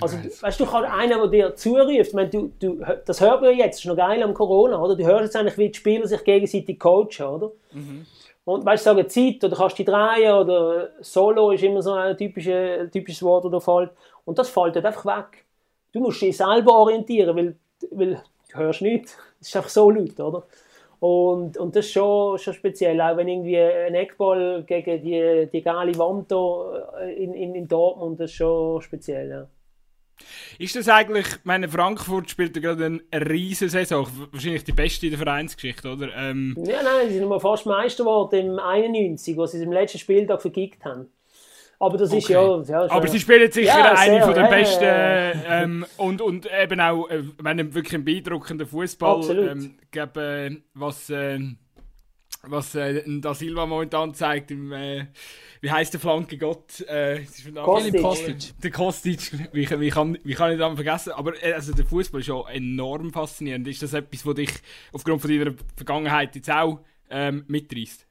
[0.00, 3.20] Also, du, weißt du, du kannst einen, der dir zuruft, ich meine, du, du, das
[3.20, 4.96] hört man ja jetzt, das ist noch geil am Corona, oder?
[4.96, 7.52] Du hörst jetzt eigentlich, wie die Spieler sich gegenseitig coachen, oder?
[8.44, 12.16] Und weißt du, sagen Zeit, oder kannst du drehen, oder Solo ist immer so ein
[12.16, 13.90] typisches, typisches Wort, das da fällt.
[14.24, 15.44] Und das fällt halt einfach weg.
[15.92, 17.56] Du musst dich selber orientieren, weil,
[17.90, 19.16] weil du hörst nichts.
[19.40, 20.44] Es ist einfach so laut, oder?
[21.00, 25.60] Und, und das ist schon, schon speziell, auch wenn irgendwie ein Eckball gegen die, die
[25.60, 26.32] geile Wand
[27.18, 29.46] in, in, in Dortmund, das ist schon speziell, ja.
[30.58, 35.06] Ist das eigentlich, ich meine, Frankfurt spielt ja gerade eine riesen Saison, wahrscheinlich die beste
[35.06, 36.14] in der Vereinsgeschichte, oder?
[36.16, 39.72] Ähm, Ja, nein, sie sind mal fast Meister geworden im 91, wo sie es im
[39.72, 41.08] letzten Spieltag vergickt haben.
[41.80, 42.40] Aber das ist ja...
[42.40, 42.72] Okay.
[42.72, 45.86] ja aber sie spielen jetzt sicher Ja, eine sehr, von den ja, besten ja, Ähm,
[45.96, 49.48] und, und eben auch, äh, meine, wirklich ein beeindruckender Fußball.
[49.50, 51.40] Ähm, ich glaube, äh, was, äh,
[52.42, 55.06] was äh, Da Silva momentan zeigt, im, äh,
[55.64, 56.82] wie heißt der Flanke Gott?
[56.82, 57.22] Äh,
[57.54, 57.92] Kostic.
[57.92, 58.60] Philipp Kostic.
[58.62, 61.12] Der Kostic, wie, wie, kann, wie kann ich das vergessen?
[61.12, 63.66] Aber äh, also der Fußball ist ja enorm faszinierend.
[63.66, 64.50] Ist das etwas, was dich
[64.92, 68.06] aufgrund von deiner Vergangenheit jetzt auch ähm, mitreißt?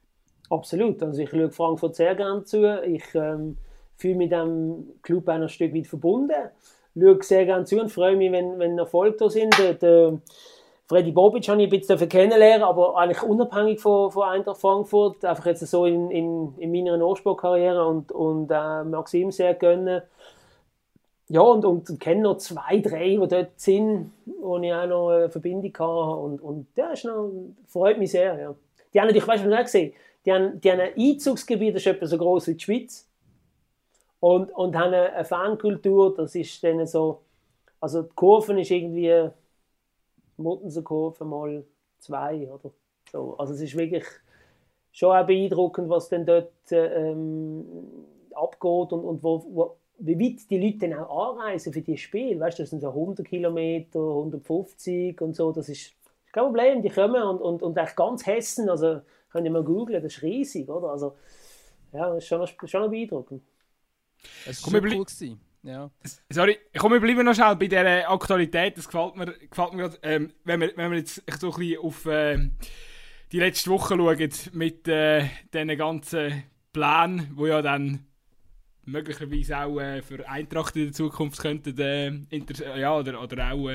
[0.50, 1.00] Absolut.
[1.00, 2.82] Also ich schaue Frankfurt sehr gerne zu.
[2.82, 3.56] Ich ähm,
[3.94, 6.50] fühle mich dem Club auch ein Stück weit verbunden.
[6.98, 9.56] Schaue sehr gerne zu und freue mich, wenn, wenn Erfolge da sind.
[9.60, 10.20] Der, der
[10.86, 15.24] Freddy Bobic habe ich ein bisschen kennenlernen, aber eigentlich unabhängig von, von Eintracht Frankfurt.
[15.24, 20.02] Einfach jetzt so in, in, in meiner Nachspielkarriere und, und äh, Maxim sehr gönnen.
[21.28, 25.30] Ja, und, und kenne noch zwei, drei, die dort sind, wo ich auch noch eine
[25.30, 26.20] Verbindung hatte.
[26.20, 27.30] Und, und ja, ist noch,
[27.66, 28.38] freut mich sehr.
[28.38, 28.54] Ja.
[28.92, 29.94] Die haben natürlich, weißt du, was ich gesehen
[30.24, 33.08] die haben, die haben ein Einzugsgebiet, das ist etwa so groß wie die Schweiz.
[34.20, 37.20] Und, und haben eine Fankultur, das ist dann so,
[37.80, 39.28] also die Kurven ist irgendwie
[40.36, 41.64] Muttenser Kurve mal
[41.98, 42.70] zwei oder
[43.10, 43.36] so.
[43.36, 44.04] Also es ist wirklich
[44.92, 47.64] schon auch beeindruckend, was dann dort ähm,
[48.32, 52.40] abgeht und, und wo, wo, wie weit die Leute dann auch anreisen für die Spiele.
[52.40, 55.52] Weißt du, das sind so 100 Kilometer, 150 und so.
[55.52, 55.94] Das ist,
[56.34, 56.82] kein Problem.
[56.82, 60.22] Die kommen und, und, und echt ganz Hessen, also könnt ihr mal googlen, das ist
[60.22, 60.90] riesig, oder?
[60.90, 61.14] Also,
[61.92, 63.42] ja, das ist schon, schon noch beeindruckend.
[64.46, 65.40] Ist schon cool gewesen.
[65.64, 65.90] Ja.
[66.28, 68.76] Sorry, komm, wir bleiben noch schnell bei dieser Aktualität.
[68.76, 71.80] Das gefällt mir, gefällt mir gerade, ähm, wenn, wir, wenn wir jetzt so ein bisschen
[71.80, 72.50] auf äh,
[73.32, 78.06] die letzte Woche schauen, mit äh, diesen ganzen Plänen, die ja dann
[78.84, 82.10] möglicherweise auch äh, für Eintracht in der Zukunft könnten, äh,
[82.78, 83.68] ja, oder, oder auch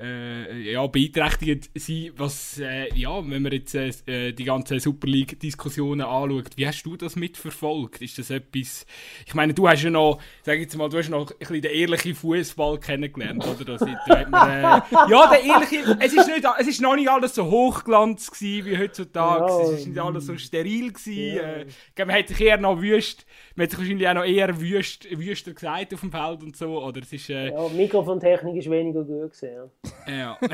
[0.00, 5.06] äh, äh, ja, beeinträchtigend sein, was, äh, ja, wenn man jetzt äh, die ganzen Super
[5.06, 8.00] League-Diskussionen anschaut, wie hast du das mitverfolgt?
[8.00, 8.86] Ist das etwas,
[9.26, 11.72] ich meine, du hast ja noch, sag jetzt mal, du hast noch ein bisschen den
[11.72, 13.64] ehrlichen Fußball kennengelernt, oder?
[13.64, 14.62] Das, da man, äh,
[15.10, 18.78] ja, der ehrliche, es ist, nicht, es ist noch nicht alles so hochglanz gewesen wie
[18.78, 21.42] heutzutage, ja, es ist nicht alles so steril gewesen, ja.
[21.42, 25.06] äh, man hat sich eher noch wüst, man hat sich wahrscheinlich auch noch eher wüst,
[25.10, 27.28] wüster gesagt auf dem Feld und so, oder es ist...
[27.28, 29.89] Äh, ja, Mikrofontechnik ist weniger gut gewesen, ja.
[30.06, 30.38] Ja.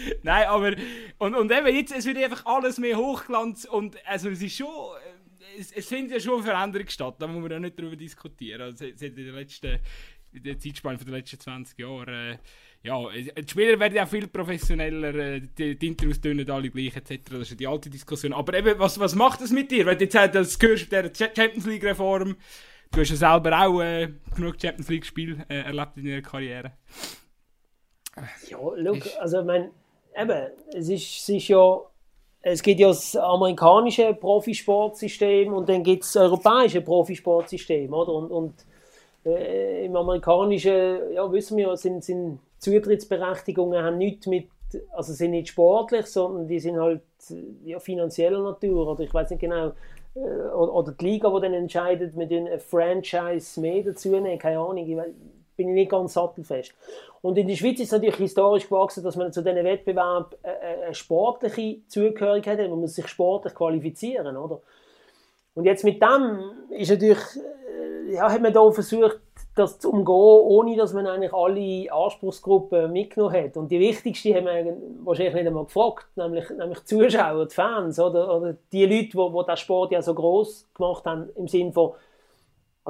[0.22, 0.74] Nein, aber.
[1.18, 4.68] Und, und eben jetzt, es wird einfach alles mehr Hochglanz und also es ist schon.
[5.58, 8.62] Es, es findet ja schon eine Veränderung statt, da muss man ja nicht darüber diskutieren.
[8.62, 9.78] Also, in der letzten.
[10.32, 12.34] In der Zeitspanne der letzten 20 Jahre.
[12.34, 12.38] Äh,
[12.82, 17.18] ja, die Spieler werden ja viel professioneller, äh, die, die Interviews tönen alle gleich, etc.
[17.30, 18.32] Das ist ja die alte Diskussion.
[18.32, 19.84] Aber eben, was, was macht das mit dir?
[19.84, 22.36] Du jetzt das hörst, der Champions League-Reform,
[22.92, 26.72] du hast ja selber auch äh, genug Champions League-Spiele äh, erlebt in deiner Karriere.
[28.48, 29.70] Ja, look, also ich meine,
[30.16, 31.80] eben, es ist, es ist ja,
[32.42, 38.12] es gibt ja das amerikanische Profisportsystem und dann gibt es das europäische Profisportsystem, oder?
[38.12, 38.54] Und, und
[39.24, 44.48] äh, im amerikanischen, ja, wissen wir, sind, sind Zutrittsberechtigungen haben nicht mit,
[44.92, 47.02] also sind nicht sportlich, sondern die sind halt
[47.64, 49.72] ja, finanzieller Natur, oder ich weiß nicht genau,
[50.14, 54.58] äh, oder, oder die Liga, die dann entscheidet, mit einem Franchise mehr dazu nehmen, keine
[54.58, 54.96] Ahnung, ich
[55.60, 56.72] bin ich nicht ganz sattelfest.
[57.20, 60.94] Und in der Schweiz ist es natürlich historisch gewachsen, dass man zu diesen Wettbewerben eine
[60.94, 62.70] sportliche Zugehörigkeit hat.
[62.70, 64.62] Man muss sich sportlich qualifizieren, oder?
[65.54, 69.20] Und jetzt mit dem ist natürlich, äh, ja, hat man da versucht,
[69.54, 73.56] das zu umgehen, ohne dass man eigentlich alle Anspruchsgruppen mitgenommen hat.
[73.58, 78.00] Und die wichtigste haben wir wahrscheinlich nicht einmal gefragt, nämlich, nämlich die Zuschauer, die Fans,
[78.00, 81.72] oder, oder die Leute, die, die den Sport ja so groß gemacht haben, im Sinne
[81.72, 81.92] von,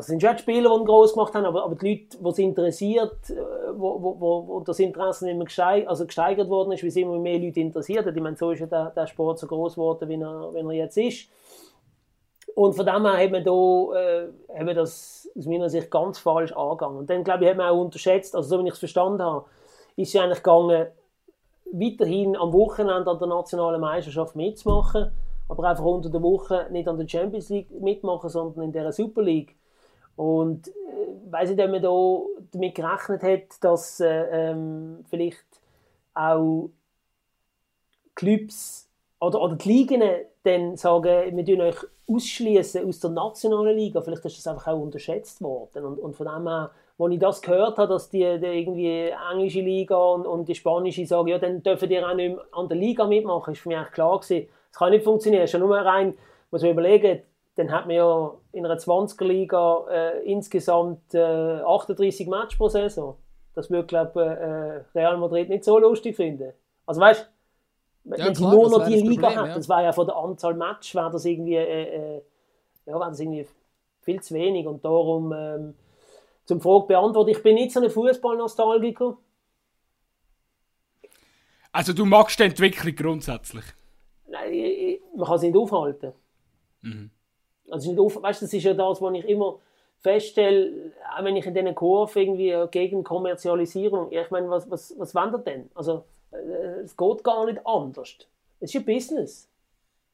[0.01, 2.19] also es sind schon die Spieler, die ihn gross gemacht haben, aber, aber die Leute,
[2.19, 3.35] die es interessiert, äh,
[3.75, 7.39] wo, wo, wo, das Interesse immer gesteigert, also gesteigert worden ist, wie es immer mehr
[7.39, 8.17] Leute interessiert hat.
[8.17, 10.73] Ich meine, so ist ja der, der Sport so groß geworden, wie er, wie er
[10.73, 11.29] jetzt ist.
[12.55, 16.19] Und von dem her haben wir, da, äh, haben wir das aus meiner Sicht ganz
[16.19, 16.99] falsch angegangen.
[16.99, 19.45] Und dann, glaube ich, haben wir auch unterschätzt, also so wie ich es verstanden habe,
[19.97, 20.87] ist es eigentlich gegangen,
[21.73, 25.13] weiterhin am Wochenende an der nationalen Meisterschaft mitzumachen,
[25.49, 29.23] aber einfach unter der Woche nicht an der Champions League mitmachen, sondern in der Super
[29.23, 29.60] League.
[30.21, 32.21] Und äh, weiß nicht, ob man da
[32.53, 35.47] damit gerechnet hat, dass äh, ähm, vielleicht
[36.13, 36.69] auch
[38.15, 38.87] Clubs
[39.19, 40.03] oder, oder die Ligen
[40.43, 44.03] dann sagen, wir tun euch ausschließen aus der nationalen Liga.
[44.03, 45.87] Vielleicht ist das einfach auch unterschätzt worden.
[45.87, 49.63] Und, und von dem her, als ich das gehört habe, dass die, die irgendwie englische
[49.63, 52.77] Liga und, und die spanische sagen, ja, dann dürfen die auch nicht mehr an der
[52.77, 54.49] Liga mitmachen, ist für mich eigentlich klar gewesen.
[54.71, 55.45] Das kann nicht funktionieren.
[55.45, 56.13] Es ist ja nur rein,
[56.51, 57.23] muss man überlegen,
[57.61, 63.19] dann hat man ja in einer 20er-Liga äh, insgesamt äh, 38 Matches pro Saison.
[63.55, 64.25] Das würde, glaube
[64.95, 66.55] äh, Real Madrid nicht so lustig finden.
[66.87, 67.31] Also weißt
[68.05, 69.55] du, ja, wenn sie nur noch die Liga Problem, hat, ja.
[69.55, 72.23] das war ja von der Anzahl Matches, wäre das irgendwie, äh, äh
[72.87, 73.47] ja, wäre das irgendwie
[74.01, 74.67] viel zu wenig.
[74.67, 75.75] Und darum ähm,
[76.47, 79.19] zum Frage beantworten, ich bin nicht so ein Fußball-Nostalgiker.
[81.73, 83.65] Also du magst die Entwicklung grundsätzlich?
[84.29, 86.15] Nein, man kann sie nicht aufhalten.
[86.81, 87.11] Mhm.
[87.71, 89.59] Also nicht auf, weißt, das ist ja das, was ich immer
[90.01, 95.15] feststelle, auch wenn ich in diesen Kurven irgendwie gegen Kommerzialisierung, ich meine, was, was, was
[95.15, 95.71] wendet denn?
[95.75, 98.17] Also, äh, es geht gar nicht anders.
[98.61, 99.49] Es ist ein Business.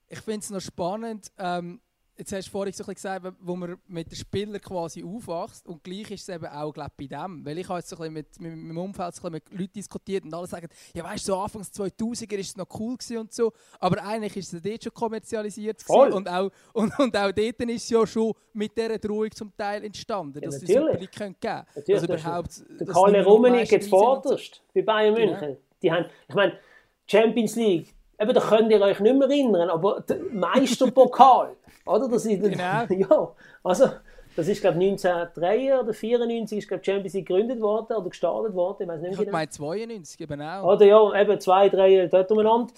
[0.09, 1.81] Ich finde es noch spannend, ähm,
[2.17, 6.11] jetzt hast du vorhin so gesagt, wo man mit den Spielern quasi aufwächst und gleich
[6.11, 7.45] ist es eben auch glaub, bei dem.
[7.45, 10.25] Weil ich habe jetzt so ein mit, mit, mit meinem Umfeld so mit Leuten diskutiert
[10.25, 13.53] und alle sagen, ja weißt du, so Anfangs 2000er ist es noch cool und so,
[13.79, 17.91] aber eigentlich ist es dort schon kommerzialisiert und auch, und, und auch dort ist es
[17.91, 21.67] ja schon mit dieser Drohung zum Teil entstanden, dass ja, es Super geben können.
[21.75, 25.41] Also überhaupt, der Kalle Rummenigge geht vorderst bei Bayern München.
[25.41, 25.57] Genau.
[25.83, 26.59] Die haben, ich meine,
[27.07, 32.09] Champions League, eben, da könnt ihr euch nicht mehr erinnern, aber Meisterpokal, oder?
[32.09, 32.87] Das ist, genau.
[32.91, 33.89] Ja, also,
[34.37, 38.55] das ist, glaube ich, 1903 oder 1994 ist, glaube Champions League gegründet worden oder gestartet
[38.55, 39.29] worden, ich weiß nicht ich genau.
[39.29, 40.75] Ich meine 92 eben auch.
[40.75, 42.73] Oder ja, eben zwei, drei, dort umeinander.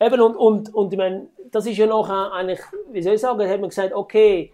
[0.00, 2.60] Eben, und, und, und ich meine, das ist ja nachher eigentlich,
[2.92, 4.52] wie soll ich sagen, hat man gesagt, okay,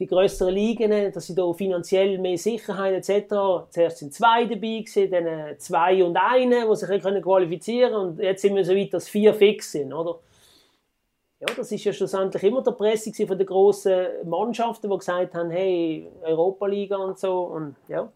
[0.00, 3.68] die größeren Ligen, dass sie da finanziell mehr Sicherheit etc.
[3.68, 8.42] Zuerst sind zwei dabei gewesen, dann zwei und eine, die sich können qualifizieren und jetzt
[8.42, 10.18] sind wir so weit, dass vier fix sind, oder?
[11.40, 15.50] Ja, das ist ja schlussendlich immer der Presse von den grossen Mannschaften, die gesagt haben,
[15.50, 18.10] hey, Europa-Liga und so und ja.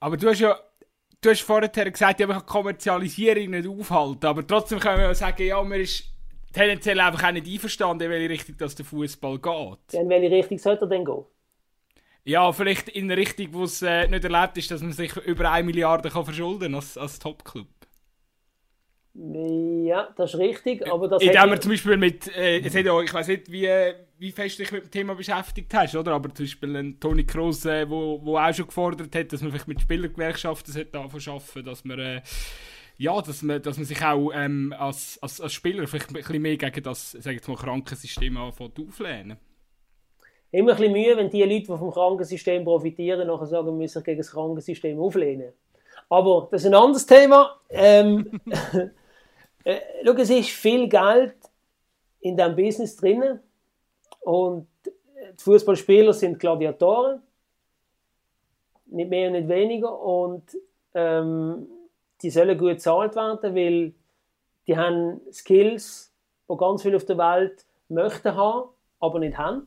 [0.00, 0.58] Aber du hast ja
[1.20, 5.42] du hast vorher gesagt, ja, man kann Kommerzialisierung nicht aufhalten, aber trotzdem können wir sagen,
[5.42, 6.09] ja, man ist
[6.52, 9.92] tendenziell einfach auch nicht einverstanden, in welche Richtung das der Fußball geht.
[9.92, 11.24] Ja, in welche Richtung sollte er denn gehen?
[12.24, 15.50] Ja, vielleicht in eine Richtung, wo es äh, nicht erlaubt ist, dass man sich über
[15.50, 17.66] 1 Milliarde kann verschulden als, als Top-Club.
[19.14, 23.00] Ja, das ist richtig, aber das Indem man zum Beispiel mit, äh, es hat ja,
[23.00, 23.68] ich weiß nicht, wie,
[24.18, 26.12] wie fest dich mit dem Thema beschäftigt hast, oder?
[26.12, 29.50] Aber zum Beispiel ein Toni Kroos, äh, wo, wo auch schon gefordert hat, dass man
[29.50, 32.22] vielleicht mit Spielergewerkschaften arbeiten dass man äh,
[33.00, 36.42] ja, dass man, dass man sich auch ähm, als, als, als Spieler vielleicht ein bisschen
[36.42, 39.38] mehr gegen das, sag ich mal, Krankensystem anfängt auflehnen.
[40.52, 44.04] Immer ein bisschen Mühe, wenn die Leute, die vom Krankensystem profitieren, nachher sagen, müssen sich
[44.04, 45.54] gegen das Krankensystem auflehnen.
[46.10, 47.58] Aber das ist ein anderes Thema.
[47.70, 48.38] Ähm,
[49.64, 51.36] äh, schau, es ist viel Geld
[52.20, 53.40] in diesem Business drin
[54.20, 57.22] und die Fußballspieler sind Gladiatoren,
[58.88, 60.44] nicht mehr und nicht weniger und
[60.92, 61.66] ähm,
[62.22, 63.94] die sollen gut bezahlt werden, weil
[64.66, 66.12] die haben Skills,
[66.48, 69.66] die ganz viele auf der Welt möchten haben, aber nicht haben.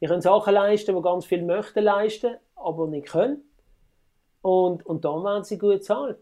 [0.00, 3.42] Die können Sachen leisten, die ganz viele möchten leisten, aber nicht können.
[4.42, 6.18] Und, und dann werden sie gut bezahlt.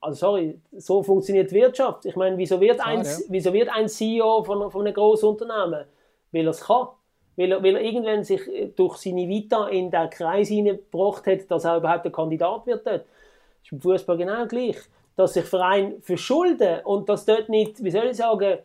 [0.00, 2.04] Also sorry, so funktioniert die Wirtschaft.
[2.04, 3.10] Ich meine, wieso wird, ein, ja.
[3.28, 5.86] wieso wird ein CEO von, von einem großen Unternehmen?
[6.32, 6.88] Weil er es kann.
[7.36, 8.40] Weil er, weil er irgendwann sich
[8.76, 13.04] durch seine Vita in den Kreis hineingebracht hat, dass er überhaupt ein Kandidat wird dort
[13.68, 14.76] ist im Fußball genau gleich.
[15.16, 18.58] Dass sich Vereine verschulden und dass dort nicht, wie soll ich sagen,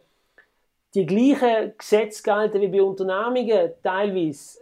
[0.93, 4.59] die gleichen Gesetze gelten wie bei Unternehmungen teilweise.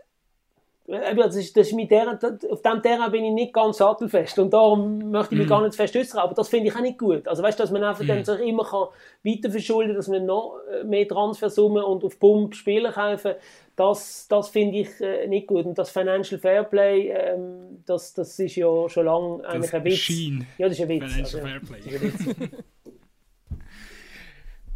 [1.15, 4.51] Das ist, das ist mit der, auf diesem Terrain bin ich nicht ganz sattelfest und
[4.51, 5.49] darum möchte ich mich mm.
[5.49, 7.27] gar nicht fest äußern, aber das finde ich auch nicht gut.
[7.27, 8.08] Also weißt, dass man einfach mm.
[8.08, 8.88] dann sich immer kann
[9.23, 13.36] weiter verschulden dass man noch mehr Transfersummen und auf Pump Spieler kaufen
[13.75, 15.65] das, das finde ich äh, nicht gut.
[15.65, 19.95] Und das Financial Fairplay, ähm, das, das ist ja schon lange eigentlich ein Witz.
[19.95, 20.47] Schien.
[20.58, 21.13] Ja, das ist ein Witz.
[21.13, 22.49] Financial also, Fairplay.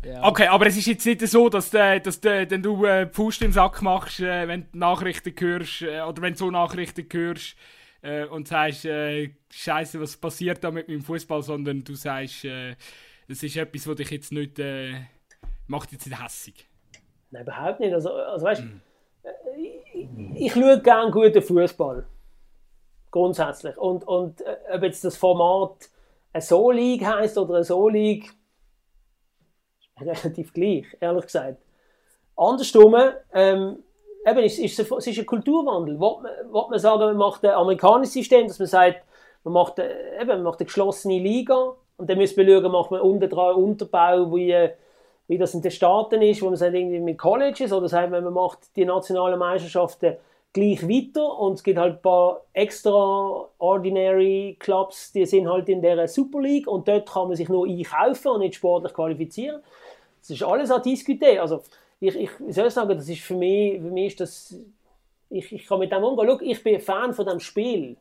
[0.06, 0.24] Ja.
[0.24, 3.41] Okay, aber es ist jetzt nicht so, dass, äh, dass äh, wenn du äh, Pfust
[3.41, 7.56] im Sack machst, äh, wenn du Nachrichten hörst, äh, oder wenn du so Nachrichten hörst
[8.04, 12.76] äh, und sagst, äh, Scheiße, was passiert da mit meinem Fußball, sondern du sagst, äh,
[13.28, 14.94] das ist etwas, was dich jetzt nicht äh,
[15.65, 16.68] macht jetzt nicht hässig.
[17.32, 17.94] Nein, überhaupt nicht.
[17.94, 18.82] Also, also weißt, mm.
[20.36, 22.06] ich, ich schaue gerne guten Fußball.
[23.10, 23.76] Grundsätzlich.
[23.78, 25.89] Und, und äh, ob jetzt das Format
[26.32, 28.32] eine So-League heisst oder eine So-League,
[30.01, 31.58] relativ gleich, ehrlich gesagt.
[32.36, 32.95] Andersrum,
[33.34, 33.77] ähm,
[34.25, 35.99] eben, es, ist, es ist ein Kulturwandel.
[35.99, 39.03] Wollte man, man sagen, man macht ein amerikanisches System, dass man sagt,
[39.43, 43.01] man macht, eben, man macht eine geschlossene Liga und dann müssen wir schauen, macht man
[43.01, 44.71] unten dran Unterbau wie
[45.27, 48.31] wie das in den Staaten ist, wo man sagt, irgendwie mit Colleges oder sagt, man
[48.31, 50.17] macht die nationalen Meisterschaften
[50.53, 56.08] gleich weiter und es gibt halt ein paar extraordinary Clubs, die sind halt in der
[56.08, 59.62] Super League und dort kann man sich nur einkaufen und nicht sportlich qualifizieren.
[60.28, 61.40] Das ist alles an diskutieren.
[61.40, 61.62] Also
[62.00, 64.60] ich, ich, soll sagen, das ist für mich, für mich ist das,
[65.30, 66.28] ich, ich kann mit dem umgehen.
[66.28, 67.98] Schau, ich bin Fan von dem Spiel.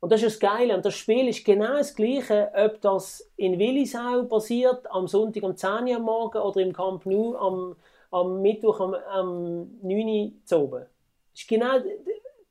[0.00, 0.74] Und das ist das Geile.
[0.74, 5.56] Und das Spiel ist genau das Gleiche, ob das in Willisau passiert, am Sonntag um
[5.56, 7.76] 10 Uhr am Morgen oder im Camp Nou am,
[8.10, 10.86] am Mittwoch am, am 9 Uhr oben.
[11.32, 11.78] Das, ist genau,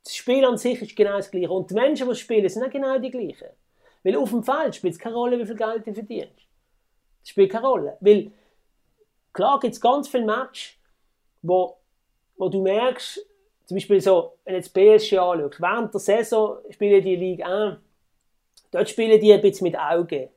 [0.03, 1.49] das Spiel an sich ist genau das Gleiche.
[1.49, 3.49] Und die Menschen, die spielen, sind auch genau die gleichen.
[4.03, 6.47] Weil auf dem Feld spielt es keine Rolle, wie viel Geld du verdienst.
[7.21, 7.97] Das spielt keine Rolle.
[8.01, 8.31] Weil,
[9.35, 10.73] klar gibt es ganz viele Matches,
[11.43, 11.77] wo,
[12.37, 13.23] wo du merkst,
[13.65, 17.77] zum Beispiel so, wenn du jetzt PSG anschaust, während der Saison spielen die Liga 1,
[18.71, 20.29] dort spielen die ein bisschen mit Augen.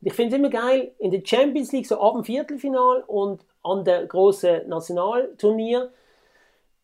[0.00, 3.44] Und ich finde es immer geil, in der Champions League, so ab dem Viertelfinal und
[3.62, 5.90] an den grossen Nationalturnier,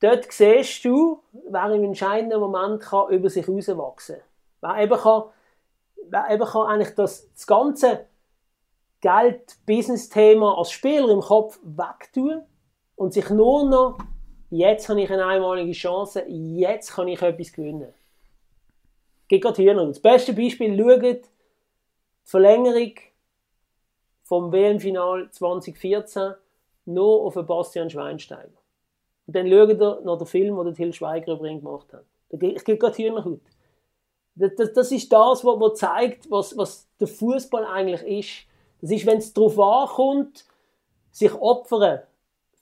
[0.00, 4.16] dort siehst du, wer im entscheidenden Moment kann über sich herauswachsen
[4.60, 4.76] kann.
[4.76, 5.22] Wer eben kann,
[6.08, 8.06] wer eben kann eigentlich das, das ganze
[9.04, 12.42] Geld-Business-Thema als Spieler im Kopf wegtun
[12.96, 13.98] und sich nur noch
[14.48, 17.92] jetzt habe ich eine einmalige Chance, jetzt kann ich etwas gewinnen.
[19.28, 19.86] Geht gerade hier noch.
[19.86, 21.20] Das beste Beispiel, schaut die
[22.24, 22.94] Verlängerung
[24.22, 26.34] vom WM-Final 2014
[26.86, 28.48] nur auf Bastian Schweinsteiger.
[29.26, 32.04] Und dann schaut ihr noch den Film, den Till Schweiger übrigens gemacht hat.
[32.30, 33.42] Ich gehe gerade hier noch gut.
[34.34, 38.53] Das, das, das, ist das, was, was zeigt, was, was der Fußball eigentlich ist.
[38.84, 40.44] Das ist, wenn es darauf ankommt,
[41.10, 42.00] sich opfern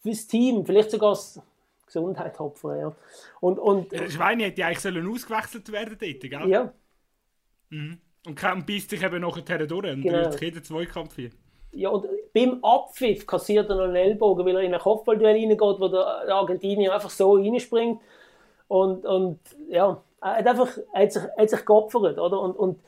[0.02, 1.40] fürs Team, vielleicht sogar das
[1.86, 2.92] Gesundheit opfern, ja.
[3.40, 6.48] Und, und, Der Schweine hätte eigentlich sollen ausgewechselt werden dort, gell?
[6.48, 6.72] ja,
[7.70, 7.98] Mhm.
[8.26, 10.30] Und kann beißt sich eben nachher durch und Genau.
[10.36, 11.30] jeden Zweikampf hier.
[11.72, 15.58] ja, und beim Abpfiff kassiert er noch einen Ellbogen, weil er in ein Kopfballduell reingeht,
[15.58, 18.00] wo der der Argentinier einfach so reinspringt.
[18.68, 22.40] Und, und ja, er hat einfach er hat sich, er hat sich geopfert, oder?
[22.40, 22.80] Und, und,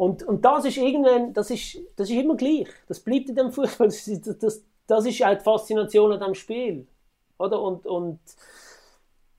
[0.00, 2.66] und, und das ist irgendwann, das ist, das ist immer gleich.
[2.88, 3.88] Das bleibt in dem Fußball.
[3.88, 6.86] Das, das, das ist auch die Faszination an dem Spiel,
[7.36, 7.60] oder?
[7.60, 8.18] Und, und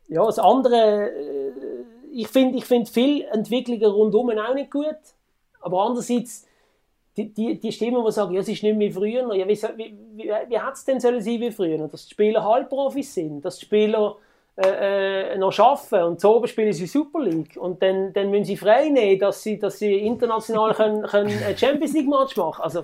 [0.08, 1.52] ja, das andere, äh,
[2.12, 5.00] ich finde ich find viele Entwicklungen rundum auch nicht gut.
[5.62, 6.46] Aber andererseits,
[7.18, 9.34] die, die, die Stimmen, die sagen, ja, es ist nicht mehr wie früher.
[9.34, 11.88] Ja, wie, wie, wie, wie hätte es denn sollen sein wie früher?
[11.88, 14.16] Dass die Spieler Halbprofis sind, dass die Spieler
[14.64, 18.46] äh, äh, noch arbeiten und zu oben spielen sie Super League und dann, dann müssen
[18.46, 22.62] sie frei nehmen, dass sie, dass sie international können, können einen Champions League Match machen
[22.62, 22.84] Also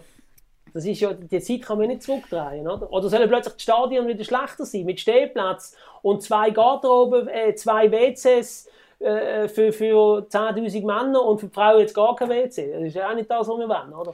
[0.74, 2.92] das ist ja, die Zeit kann man nicht zurückdrehen, oder?
[2.92, 7.92] Oder sollen plötzlich die Stadien wieder schlechter sein, mit Stehplatz und zwei Garderoben, äh, zwei
[7.92, 8.70] WCs
[9.00, 12.74] äh, für, für 10'000 Männer und für die Frauen jetzt gar kein WC.
[12.74, 14.14] Das ist ja auch nicht das, was wir wollen, oder?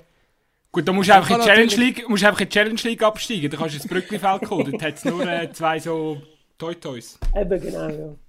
[0.72, 3.04] Gut, da musst du einfach in Challenge League, musst du einfach in die Challenge League
[3.04, 3.52] absteigen.
[3.52, 4.72] Da kannst du ins Brücklifeld kommen.
[4.72, 6.18] Dort hat es nur äh, zwei so
[6.58, 7.20] Toy-Toys.
[7.36, 8.16] Eben, genau, ja.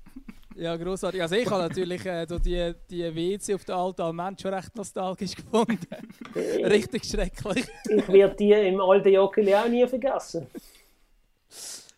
[0.56, 1.20] Ja, grossartig.
[1.20, 4.76] Also ich habe natürlich äh, so die, die WC auf der alten Almend schon recht
[4.76, 5.78] nostalgisch gefunden.
[6.36, 7.66] Richtig schrecklich.
[7.88, 10.46] Ich werde die im alten Jockeli auch nie vergessen.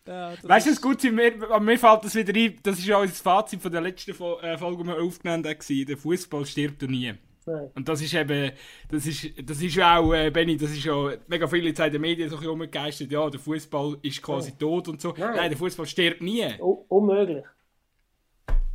[0.07, 1.11] Ja, das Weißt du, ist- was gut ist?
[1.13, 2.57] Mir, an mir fällt das wieder ein.
[2.63, 5.85] Das ist ja unser Fazit von der letzten Fo äh, Folge, die wir aufgenommen haben.
[5.85, 7.13] Der Fußball stirbt und nie.
[7.47, 7.71] Nein.
[7.75, 8.51] Und das ist eben,
[8.91, 11.93] das ist, das ist ja auch, äh, Benny, das ist ja mega viele Zeit in
[11.93, 15.13] den Medien so rumgegeistert, ja, der Fußball ist quasi tot und so.
[15.17, 15.35] Nein.
[15.35, 16.45] Nein, der Fußball stirbt nie.
[16.59, 17.45] U unmöglich.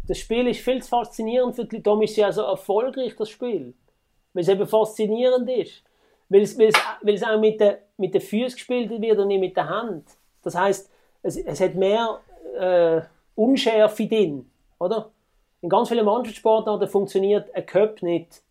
[0.06, 1.82] Das Spiel ist viel zu faszinierend für die Leute.
[1.82, 3.74] Darum ist es ja so erfolgreich, das Spiel.
[4.32, 5.84] Weil es eben faszinierend ist.
[6.30, 9.28] Weil es, weil es, weil es auch mit den, mit den Füßen gespielt wird und
[9.28, 10.06] nicht mit der Hand.
[10.42, 10.90] Das heißt,
[11.22, 12.20] es, es hat mehr
[12.58, 13.02] äh,
[13.34, 14.50] Unschärfe drin.
[14.78, 15.10] Oder?
[15.60, 18.42] In ganz vielen Mannschaftssportarten funktioniert ein Cup nicht.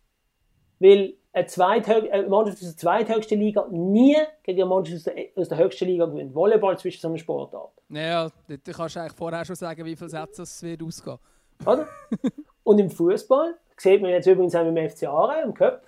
[0.82, 5.14] Weil eine, Zweithö eine Mannschaft aus der zweithöchsten Liga nie gegen eine Mannschaft aus der,
[5.36, 6.34] aus der höchsten Liga gewinnt.
[6.34, 7.72] Volleyball zwischen so einer Sportart.
[7.88, 11.18] Ja, dort kannst du eigentlich vorher schon sagen, wie viele Sätze es wird ausgehen.
[11.64, 11.86] Oder?
[12.64, 15.82] Und im Fußball, sieht man jetzt übrigens auch im FC Aarau, im Cup,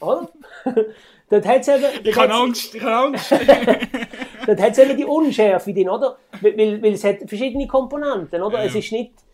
[0.00, 0.28] oder?
[1.30, 3.30] dort hat es eben, Ich dort habe hat's- Angst, ich habe Angst.
[4.46, 6.16] dort hat's eben die Unschärfe drin, oder?
[6.40, 8.58] Weil, weil, es hat verschiedene Komponenten, oder?
[8.58, 9.27] Ja, Es ist nicht, äh, äh,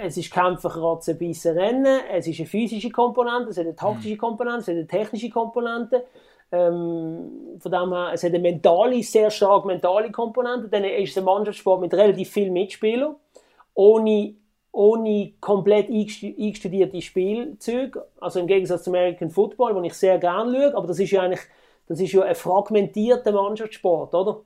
[0.00, 4.14] es ist Kämpfen, Kratzen, Bissen, Rennen, es ist eine physische Komponente, es hat eine taktische
[4.14, 4.18] Mhm.
[4.18, 6.04] Komponente, es hat eine technische Komponente.
[6.50, 10.68] Ähm, von dem her, es hat eine mentale, sehr stark mentale Komponente.
[10.70, 13.16] Dann ist es ein Mannschaftssport mit relativ vielen Mitspielern,
[13.74, 14.34] ohne,
[14.72, 18.06] ohne komplett eingestu- eingestudierte Spielzüge.
[18.18, 21.20] Also im Gegensatz zum American Football, wo ich sehr gerne schaue, aber das ist ja
[21.22, 21.42] eigentlich
[21.86, 24.42] das ist ja ein fragmentierter Mannschaftssport, oder?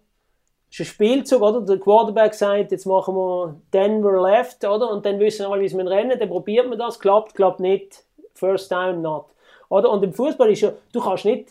[0.73, 1.61] Das ist ein Spielzug, oder?
[1.61, 4.91] Der Quarterback sagt, jetzt machen wir Denver left, oder?
[4.91, 8.73] Und dann wissen wir, wie wir rennen, dann probiert man das, klappt, klappt nicht, first
[8.73, 9.27] down, not.
[9.69, 9.91] Oder?
[9.91, 11.51] Und im Fußball ist ja, du kannst nicht,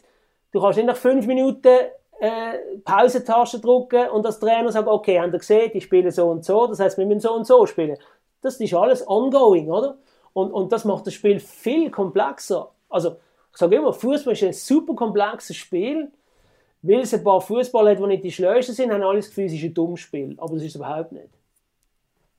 [0.52, 1.68] du kannst nicht nach fünf Minuten
[2.20, 6.44] äh, Pausentaste drücken und als Trainer sagen, okay, habt ihr gesehen, die spielen so und
[6.44, 8.00] so, das heißt, wir müssen so und so spielen.
[8.42, 10.00] Das ist alles ongoing, oder?
[10.34, 12.72] Und, und das macht das Spiel viel komplexer.
[12.90, 13.18] Also,
[13.52, 16.12] ich sage immer, Fußball ist ein super komplexes Spiel,
[16.82, 19.46] weil es ein paar Fußballer hat, die nicht die Schleusten sind, haben alle das Gefühl,
[19.46, 20.36] es ist ein dummes Spiel.
[20.38, 21.30] Aber das ist es überhaupt nicht.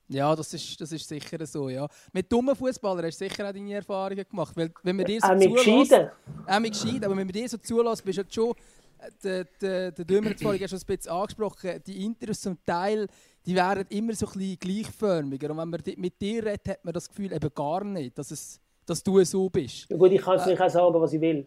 [0.08, 1.88] Ja, das ist, das ist sicher so, ja.
[2.12, 4.54] Mit dummen Fußballern hast du sicher auch deine Erfahrungen gemacht.
[4.56, 6.10] Weil, wenn man dir so Auch mit zulässt-.
[6.46, 9.44] Auch mit Gescheiden, aber wenn man dir so zulässt, bist du halt schon, äh, der,
[9.60, 13.06] der, der Dömer hat schon ein bisschen angesprochen, die Intros zum Teil,
[13.46, 15.50] die werden immer so ein bisschen gleichförmiger.
[15.50, 18.60] Und wenn man mit dir redet, hat man das Gefühl eben gar nicht, dass, es,
[18.84, 19.88] dass du so bist.
[19.88, 21.46] Ja, gut, ich kann es nicht auch sagen, was ich will.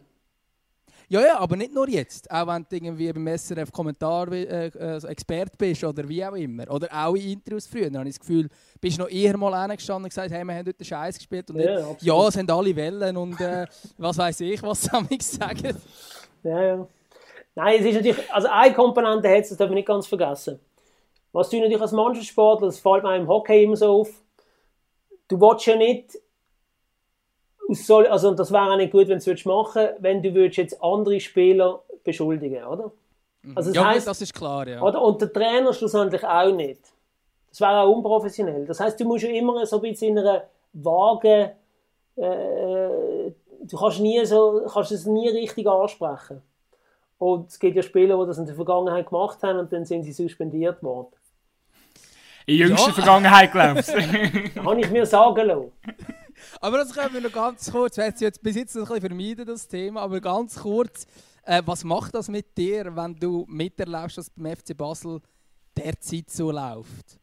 [1.08, 2.28] Ja, ja, aber nicht nur jetzt.
[2.30, 6.68] Auch wenn du irgendwie beim SRF Kommentar äh, äh, Experte bist oder wie auch immer.
[6.68, 7.84] Oder auch in Interviews früher.
[7.84, 8.48] Dann habe ich das Gefühl,
[8.80, 11.48] bist du noch eher mal hingestanden und gesagt, hey, wir haben heute Scheiß gespielt.
[11.50, 13.66] Und Ja, nicht, ja, es haben alle Wellen und äh,
[13.98, 15.76] was weiß ich, was am sagen.
[16.42, 16.88] Ja, ja.
[17.54, 20.58] Nein, es ist natürlich, also eine Komponente hat es, das darf man nicht ganz vergessen.
[21.32, 24.10] Was du natürlich als Mannschaftssportler, das fällt mir im Hockey immer so auf,
[25.28, 26.18] du willst ja nicht,
[27.68, 30.22] aus Sol also und das wäre auch nicht gut, wenn du es machen würdest, wenn
[30.22, 32.92] du würdest jetzt andere Spieler beschuldigen, oder?
[33.54, 34.80] Also das ja, heisst, das ist klar, ja.
[34.82, 35.00] Oder?
[35.00, 36.80] Und der Trainer schlussendlich auch nicht.
[37.50, 38.66] Das wäre auch unprofessionell.
[38.66, 41.52] Das heißt, du musst ja immer so ein bisschen in einer vage,
[42.16, 43.30] äh,
[43.62, 46.42] du kannst, nie so, kannst es nie richtig ansprechen.
[47.18, 50.02] Und es gibt ja Spieler, die das in der Vergangenheit gemacht haben und dann sind
[50.02, 51.14] sie suspendiert worden.
[52.46, 52.94] In jüngster Ja.
[52.94, 53.96] Vergangenheit, glaubst du?
[53.96, 55.72] Das habe ich mir sagen lassen.
[56.60, 59.00] Aber das können wir noch ganz kurz, wir haben es jetzt bis jetzt ein bisschen
[59.00, 61.06] vermeiden, das Thema, aber ganz kurz.
[61.42, 65.20] Äh, was macht das mit dir, wenn du miterlebst, dass beim FC Basel
[65.76, 67.20] derzeit so läuft?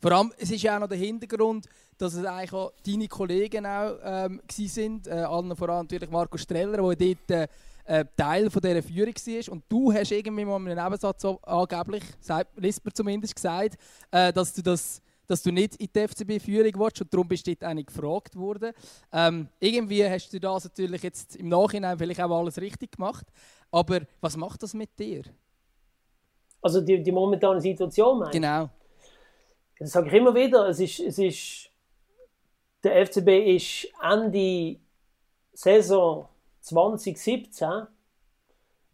[0.00, 1.66] Vor allem, es ist ja auch noch der Hintergrund,
[1.98, 6.94] dass es eigentlich auch deine Kollegen auch ähm, sind, äh, allen voran natürlich Marco Streller,
[6.94, 7.48] der dort äh,
[7.84, 9.52] äh, Teil von dieser Führung war.
[9.52, 12.02] Und du hast irgendwie mal in einem Nebensatz angeblich,
[12.56, 13.76] Lisper zumindest, gesagt,
[14.10, 17.54] äh, dass du das dass du nicht in die FCB-Führung willst und darum bist du
[17.54, 18.72] dort eigentlich gefragt worden.
[19.12, 23.26] Ähm, irgendwie hast du das natürlich jetzt im Nachhinein vielleicht auch alles richtig gemacht,
[23.70, 25.22] aber was macht das mit dir?
[26.60, 28.70] Also die, die momentane Situation, meinst Genau.
[29.78, 31.70] Das sage ich immer wieder, es ist, es ist,
[32.82, 34.76] der FCB ist Ende
[35.52, 36.28] Saison
[36.60, 37.86] 2017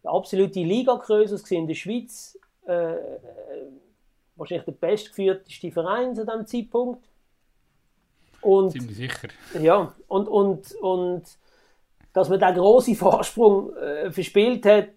[0.03, 2.39] der absolute Ligagröße in der Schweiz.
[2.67, 2.95] Äh,
[4.41, 7.05] wahrscheinlich der bestgeführteste Verein zu diesem Zeitpunkt.
[8.41, 9.29] Und, Ziemlich sicher.
[9.61, 11.23] Ja, und, und, und
[12.13, 14.95] dass man diesen grossen Vorsprung äh, verspielt hat,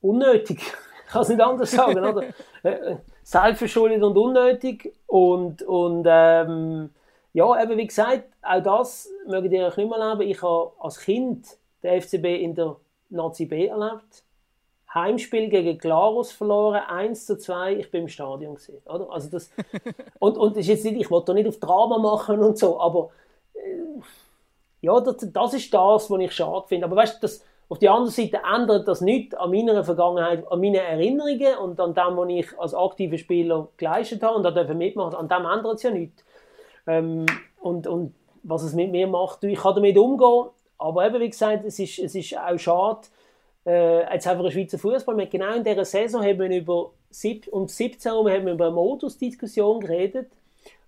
[0.00, 0.60] unnötig.
[1.08, 1.98] Ich kann es nicht anders sagen.
[1.98, 2.22] oder?
[2.62, 4.92] Äh, äh, selbstverschuldet und unnötig.
[5.06, 6.90] Und, und ähm,
[7.32, 10.30] ja, eben wie gesagt, auch das mögt ihr euch nicht mehr erleben.
[10.30, 11.46] Ich habe als Kind
[11.82, 12.76] den FCB in der
[13.08, 14.22] Nazi B erlebt.
[14.94, 19.10] Heimspiel gegen Glarus verloren, 1 zu 2, ich bin im Stadion gesehen, oder?
[19.10, 19.50] Also das,
[20.18, 23.10] und, und das ist jetzt nicht, ich wollte nicht auf Drama machen und so, aber
[23.54, 24.00] äh,
[24.80, 26.86] ja, das, das ist das, was ich schade finde.
[26.86, 27.28] Aber weißt du,
[27.70, 31.92] auf der anderen Seite ändert das nichts an meiner Vergangenheit, an meinen Erinnerungen und an
[31.92, 35.74] dem, was ich als aktiver Spieler geleistet habe und da dürfen mitmachen, an dem ändert
[35.74, 36.24] es ja nichts.
[36.86, 37.26] Ähm,
[37.60, 40.46] und, und was es mit mir macht, ich kann damit umgehen,
[40.78, 43.00] aber eben, wie gesagt, es ist, es ist auch schade,
[43.68, 45.26] äh, jetzt einfach ein Schweizer Fußball.
[45.26, 46.90] Genau in dieser Saison haben wir über
[47.50, 50.28] um 17 Uhr haben wir über eine Modusdiskussion geredet,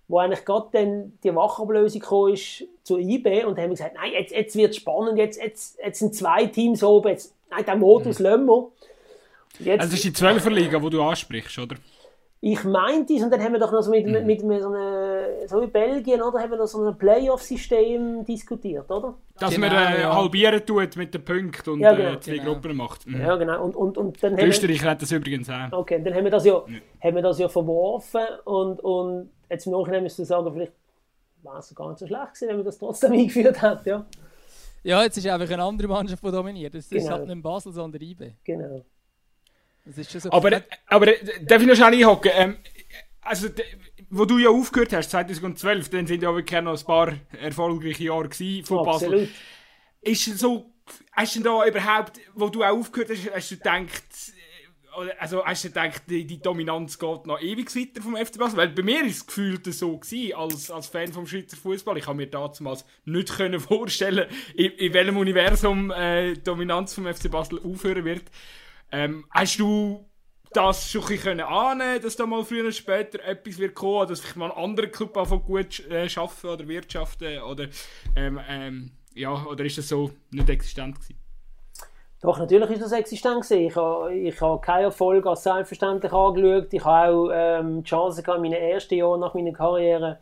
[0.07, 4.31] wo eigentlich gerade dann die Wachablösung gekommen ist zu IB und haben gesagt, nein, jetzt,
[4.31, 8.19] jetzt wird es spannend, jetzt, jetzt, jetzt sind zwei Teams oben, jetzt, nein, den Modus
[8.19, 8.25] mhm.
[8.25, 8.71] lassen wir.
[9.59, 11.75] Jetzt, also das ist die 12er Liga, die du ansprichst, oder?
[12.39, 14.25] Ich meinte es, und dann haben wir doch noch so mit, mhm.
[14.25, 14.77] mit, mit so einem,
[15.47, 19.15] so wie Belgien, oder, haben wir noch so ein Playoff-System diskutiert, oder?
[19.39, 20.15] Dass genau, man äh, ja.
[20.15, 22.13] halbieren tut mit den Punkten und ja, genau.
[22.13, 22.53] äh, zwei genau.
[22.53, 23.07] Gruppen macht.
[23.07, 23.21] Mhm.
[23.21, 23.63] Ja, genau.
[23.63, 25.71] Und, und, und dann Österreich hat das übrigens auch.
[25.71, 26.79] Okay, dann haben wir das ja, ja.
[27.03, 30.73] Haben wir das ja verworfen und, und jetzt im Nachhinein müsste ich sagen, vielleicht
[31.43, 34.05] war es gar nicht so schlecht gewesen, wenn man das trotzdem eingeführt hat, ja.
[34.83, 36.73] Ja, jetzt ist einfach eine andere Mannschaft, die dominiert.
[36.73, 37.11] Das ist genau.
[37.11, 38.31] halt nicht Basel, sondern IB.
[38.43, 38.83] Genau.
[39.85, 40.31] So.
[40.31, 41.07] Aber, aber
[41.41, 42.31] darf ich noch schnell einhaken?
[42.35, 42.57] Ähm,
[43.21, 43.47] also,
[44.11, 48.29] wo du ja aufgehört hast, 2012, dann sind ja wirklich noch ein paar erfolgreiche Jahre
[48.29, 49.07] von Basel.
[49.07, 49.29] Absolut.
[50.01, 50.73] Ist so,
[51.13, 54.03] hast du da überhaupt, wo du auch aufgehört hast, hast du gedacht,
[55.17, 58.57] also hast du gedacht, die, die, Dominanz geht noch ewig weiter vom FC Basel?
[58.57, 61.97] Weil bei mir ist es gefühlt so gewesen, als, als Fan vom Schweizer Fußball.
[61.97, 67.05] Ich habe mir damals nicht können vorstellen, in, in welchem Universum äh, die Dominanz vom
[67.05, 68.25] FC Basel aufhören wird.
[68.91, 70.10] Ähm, hast du
[70.53, 74.19] das schon ein bisschen ahnen dass da mal früher oder später etwas wird kommen, dass
[74.19, 77.67] vielleicht mal ein anderer Club anfängt gut äh, arbeiten oder wirtschaften oder,
[78.15, 81.17] ähm, ähm, ja, oder ist das so nicht existent gewesen?
[82.21, 83.65] Doch, natürlich ist das existent gewesen.
[83.65, 86.71] Ich habe, ich habe keinen Erfolg als selbstverständlich angeschaut.
[86.71, 90.19] Ich habe auch ähm, die Chance gehabt, in meinen ersten Jahren nach meiner Karriere,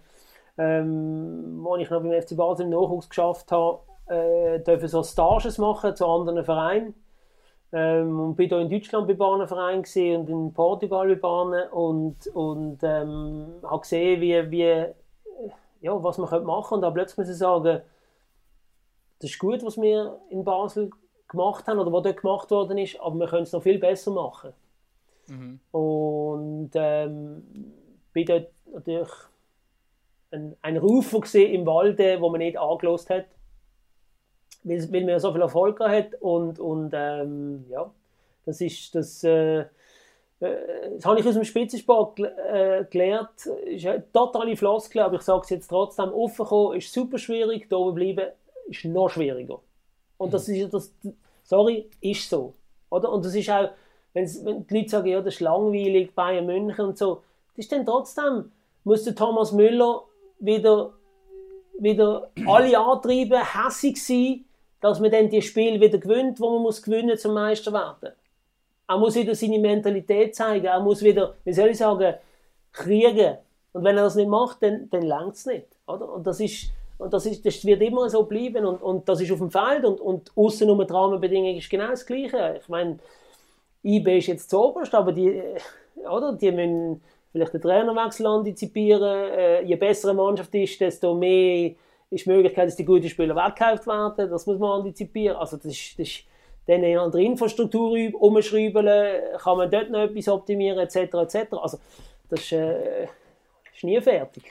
[0.58, 5.94] ähm, wo ich noch beim FC Basel im Nachwuchs geschafft habe, äh, so Stages machen
[5.94, 6.94] zu anderen Vereinen.
[7.72, 12.80] Ähm, und bin hier in Deutschland bei Bahnenverein und in Portugal bei Bahnen und, und
[12.82, 14.86] ähm, habe gesehen, wie, wie,
[15.82, 16.76] ja, was man machen könnte.
[16.76, 17.82] Und dann plötzlich muss ich sagen,
[19.20, 20.90] das ist gut, was wir in Basel
[21.28, 24.12] gemacht haben oder was dort gemacht worden ist, aber wir können es noch viel besser
[24.12, 24.54] machen.
[25.28, 25.60] Mhm.
[25.72, 27.44] Und ähm,
[28.14, 29.12] bin dort natürlich
[30.32, 33.26] ein, ein Rufer gesehen im Walde, wo man nicht angelost hat
[34.64, 37.90] weil, weil man so viel Erfolg hat und, und ähm, ja,
[38.46, 39.66] das ist das, äh, äh,
[40.96, 43.46] das habe ich aus dem Spitzensport äh, gelernt.
[43.66, 46.12] Ist eine totale Floskel, aber ich sage es jetzt trotzdem.
[46.14, 48.28] Offen ist super schwierig, da oben bleiben
[48.68, 49.60] ist noch schwieriger.
[50.18, 50.56] Und das mhm.
[50.56, 50.94] ist das,
[51.44, 52.54] sorry, ist so.
[52.90, 53.12] Oder?
[53.12, 53.70] Und das ist auch,
[54.14, 57.22] wenn die Leute sagen, ja, das ist langweilig, Bayern München und so,
[57.56, 58.52] das ist dann trotzdem,
[58.84, 60.04] muss der Thomas Müller
[60.40, 60.94] wieder,
[61.78, 64.46] wieder alle antreiben, hässig sein,
[64.82, 68.14] dass man dann die Spiele wieder gewinnt, wo man muss gewinnen zum Meister werden.
[68.88, 72.16] Er muss wieder seine Mentalität zeigen, er muss wieder, wie soll ich sagen,
[72.72, 73.38] kriegen.
[73.74, 75.68] Und wenn er das nicht macht, dann, dann langt es nicht.
[75.86, 76.12] Oder?
[76.12, 79.32] Und das ist, und das, ist, das wird immer so bleiben und, und das ist
[79.32, 82.60] auf dem Feld und, und außen um die Rahmenbedingungen ist genau das Gleiche.
[82.60, 83.00] Ich meine,
[83.84, 85.42] IB ist jetzt zu oberst, aber die,
[86.10, 87.02] oder, die müssen
[87.32, 89.30] vielleicht den Trainerwechsel antizipieren.
[89.32, 91.72] Äh, je bessere Mannschaft ist, desto mehr
[92.10, 94.30] ist die Möglichkeit, dass die guten Spieler weggekauft werden.
[94.30, 95.38] Das muss man antizipieren.
[95.38, 96.24] Also das ist, das ist,
[96.66, 98.88] dann an der Infrastruktur umschrauben,
[99.38, 100.96] kann man dort noch etwas optimieren, etc.
[100.96, 101.54] etc.
[101.54, 101.80] Also,
[102.30, 103.06] das ist, äh,
[103.74, 104.44] ist nie fertig.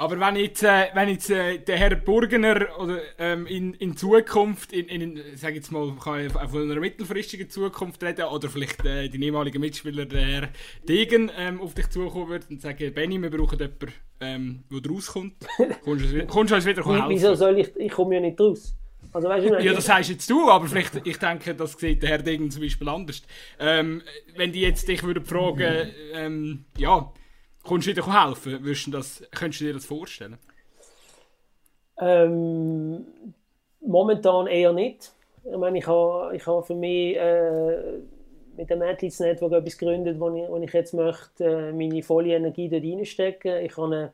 [0.00, 4.72] Aber wenn jetzt, äh, wenn jetzt äh, der Herr Burgener oder, ähm, in, in Zukunft,
[4.72, 9.10] in, in, sag jetzt mal, kann ich von einer mittelfristigen Zukunft reden, oder vielleicht äh,
[9.10, 10.48] die ehemaligen Mitspieler, der Herr
[10.88, 15.34] Degen, ähm, auf dich zukommen würde und sagen, Benny, wir brauchen jemanden, ähm, der rauskommt,
[15.84, 17.10] kommst du kommst uns wieder helfen?
[17.10, 18.74] Wieso soll ich, ich komme ja nicht raus.
[19.12, 22.08] Also, weißt du, ja, das sagst jetzt du, aber vielleicht, ich denke, das sieht der
[22.08, 23.22] Herr Degen zum Beispiel anders.
[23.58, 24.00] Ähm,
[24.34, 27.12] wenn die jetzt dich würden fragen, ähm, ja,
[27.62, 28.64] Kommst du dir helfen?
[28.64, 30.38] Würdest du das, könntest du dir das vorstellen?
[31.98, 33.04] Ähm,
[33.80, 35.12] momentan eher nicht.
[35.44, 37.98] Ich meine, ich habe, ich habe für mich äh,
[38.56, 42.34] mit dem Athletes Network etwas gegründet, wo ich, wo ich jetzt möchte, äh, meine volle
[42.34, 43.64] Energie dort reinstecken.
[43.64, 44.08] Ich habe einen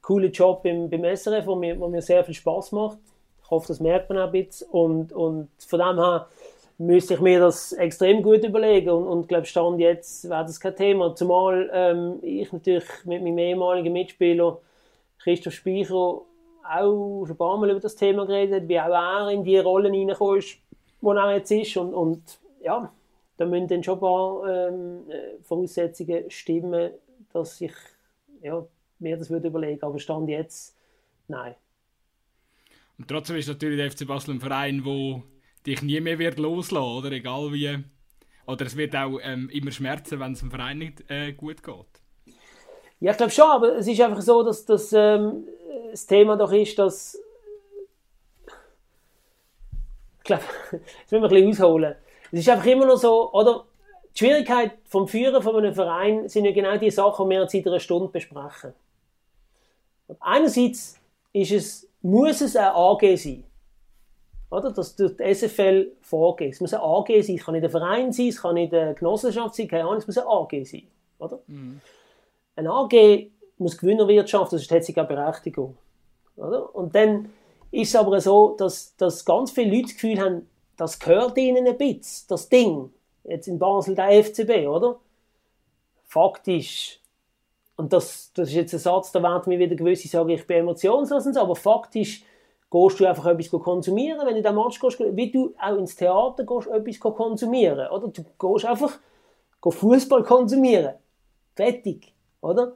[0.00, 2.98] coolen Job beim, beim SRF, wo mir, wo mir sehr viel Spaß macht.
[3.44, 4.68] Ich hoffe, das merkt man auch ein bisschen.
[4.70, 6.28] Und, und von dem her
[6.78, 10.76] müsste ich mir das extrem gut überlegen und, und glaube Stand jetzt wäre das kein
[10.76, 11.14] Thema.
[11.14, 14.58] Zumal ähm, ich natürlich mit meinem ehemaligen Mitspieler
[15.18, 16.22] Christoph Speicher
[16.64, 19.94] auch schon ein paar Mal über das Thema geredet, wie auch er in die Rollen
[19.94, 20.58] reingekommen ist,
[21.00, 22.92] wo er jetzt ist und, und ja,
[23.36, 25.00] da müssen dann schon ein paar ähm,
[25.42, 26.92] Voraussetzungen stimmen,
[27.32, 27.72] dass ich
[28.42, 28.64] ja,
[28.98, 30.76] mir das würde überlegen, aber Stand jetzt
[31.28, 31.54] nein.
[32.98, 35.22] Und trotzdem ist natürlich der FC Basel ein Verein, wo
[35.66, 37.12] dich nie mehr wird loslassen, oder?
[37.12, 37.84] Egal wie.
[38.46, 42.34] Oder es wird auch ähm, immer schmerzen, wenn es dem Verein nicht äh, gut geht.
[43.00, 45.44] Ja, ich glaube schon, aber es ist einfach so, dass, dass ähm,
[45.90, 47.18] das Thema doch ist, dass.
[50.18, 50.42] Ich glaube,
[50.72, 51.94] jetzt müssen wir ein bisschen ausholen.
[52.30, 53.64] Es ist einfach immer noch so, oder?
[54.14, 57.66] Die Schwierigkeit vom Führen von einem Verein sind ja genau die Sachen, die wir in
[57.66, 58.74] einer Stunde besprechen.
[60.20, 61.00] Einerseits
[61.32, 63.44] ist es, muss es ein AG sein.
[64.52, 64.70] Oder?
[64.70, 66.52] Dass durch die SFL vorgeht.
[66.52, 68.92] Es muss ein AG sein, es kann nicht ein Verein sein, es kann nicht eine
[68.92, 70.82] Genossenschaft sein, keine Ahnung, es muss ein AG sein.
[71.18, 71.40] Oder?
[71.46, 71.80] Mhm.
[72.56, 75.78] Ein AG muss Gewinnerwirtschaft, das hat sich eine Berechtigung.
[76.36, 76.74] Oder?
[76.74, 77.30] Und dann
[77.70, 81.66] ist es aber so, dass, dass ganz viele Leute das Gefühl haben, das gehört ihnen
[81.66, 82.92] ein bisschen, das Ding.
[83.24, 84.98] Jetzt in Basel der FCB, oder?
[86.04, 87.00] Faktisch,
[87.76, 90.58] und das, das ist jetzt ein Satz, da werden mir wieder gewisse sagen, ich bin
[90.58, 92.22] emotionslos, aber faktisch
[92.72, 96.44] gehst du einfach etwas konsumieren, wenn du den Match gehst, wie du auch ins Theater
[96.44, 98.08] gehst, etwas konsumieren, oder?
[98.08, 98.98] Du gehst einfach
[99.62, 100.94] Fußball konsumieren.
[101.54, 102.72] Fertig, oder?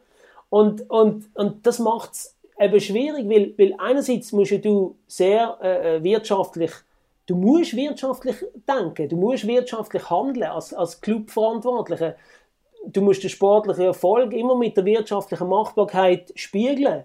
[0.50, 5.96] Und, und, und das macht es eben schwierig, weil, weil einerseits musst du sehr äh,
[5.96, 6.72] äh, wirtschaftlich,
[7.26, 8.36] du musst wirtschaftlich
[8.68, 12.16] denken, du musst wirtschaftlich handeln als, als Clubverantwortlicher.
[12.88, 17.04] Du musst den sportlichen Erfolg immer mit der wirtschaftlichen Machbarkeit spiegeln.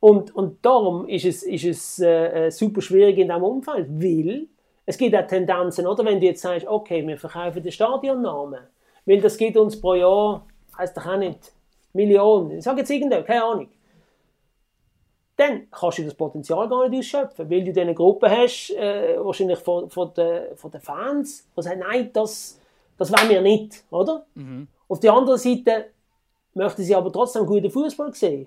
[0.00, 4.46] Und, und darum ist es, ist es äh, äh, super schwierig in diesem Umfeld, weil
[4.86, 8.60] es gibt auch Tendenzen, oder wenn du jetzt sagst, okay, wir verkaufen den Stadionnamen,
[9.04, 10.46] weil das gibt uns pro Jahr,
[10.76, 11.52] heisst doch auch nicht,
[11.92, 13.68] Millionen, ich sage jetzt irgendetwas, keine Ahnung.
[15.36, 19.58] Dann kannst du das Potenzial gar nicht ausschöpfen, weil du diese Gruppe hast, äh, wahrscheinlich
[19.58, 22.58] von, von, den, von den Fans, die sagen, nein, das,
[22.96, 24.24] das wollen wir nicht, oder?
[24.34, 24.66] Mhm.
[24.88, 25.86] Auf der anderen Seite
[26.54, 28.46] möchten sie aber trotzdem guten Fußball sehen.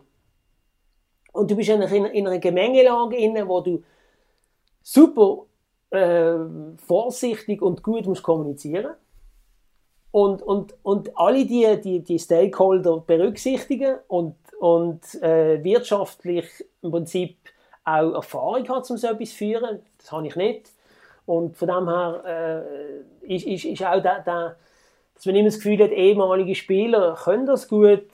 [1.34, 3.84] Und du bist in, in einer Gemengelage inne, wo du
[4.81, 5.45] super
[5.89, 6.36] äh,
[6.77, 8.93] vorsichtig und gut musst kommunizieren
[10.13, 16.45] und, und, und alle die, die, die Stakeholder berücksichtigen und, und äh, wirtschaftlich
[16.84, 17.36] im Prinzip
[17.84, 19.79] auch Erfahrung hat, um so etwas zu führen.
[19.97, 20.69] Das habe ich nicht.
[21.25, 22.63] Und von dem her
[23.25, 24.55] äh, ist, ist, ist auch der, der,
[25.15, 28.05] dass man immer das Gefühl hat, ehemalige Spieler können das gut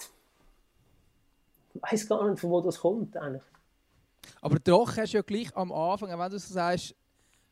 [1.82, 3.44] weiß gar nicht, von wo das kommt eigentlich.
[4.42, 6.96] Aber doch hast du ja gleich am Anfang, wenn du so sagst,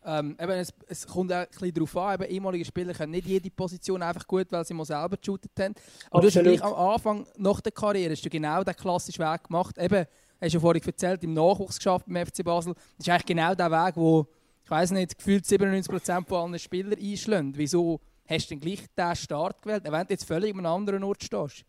[0.05, 3.27] ähm, eben, es, es, kommt auch ein bisschen darauf an, eben, ehemalige Spieler können nicht
[3.27, 5.75] jede Position einfach gut, weil sie mal selber geshootet haben.
[6.09, 6.45] Aber Absolut.
[6.45, 9.77] du hast gleich am Anfang, nach der Karriere, hast du genau den klassischen Weg gemacht.
[9.77, 10.05] Eben,
[10.39, 12.73] hast du ja vorhin erzählt, im Nachwuchs geschafft beim FC Basel.
[12.73, 14.27] Das ist eigentlich genau der Weg, wo,
[14.63, 17.57] ich weiß nicht, gefühlt 97% von allen Spielern einschlägt.
[17.57, 21.03] Wieso hast du denn gleich diesen Start gewählt, wenn du jetzt völlig an einem anderen
[21.03, 21.65] Ort stehst?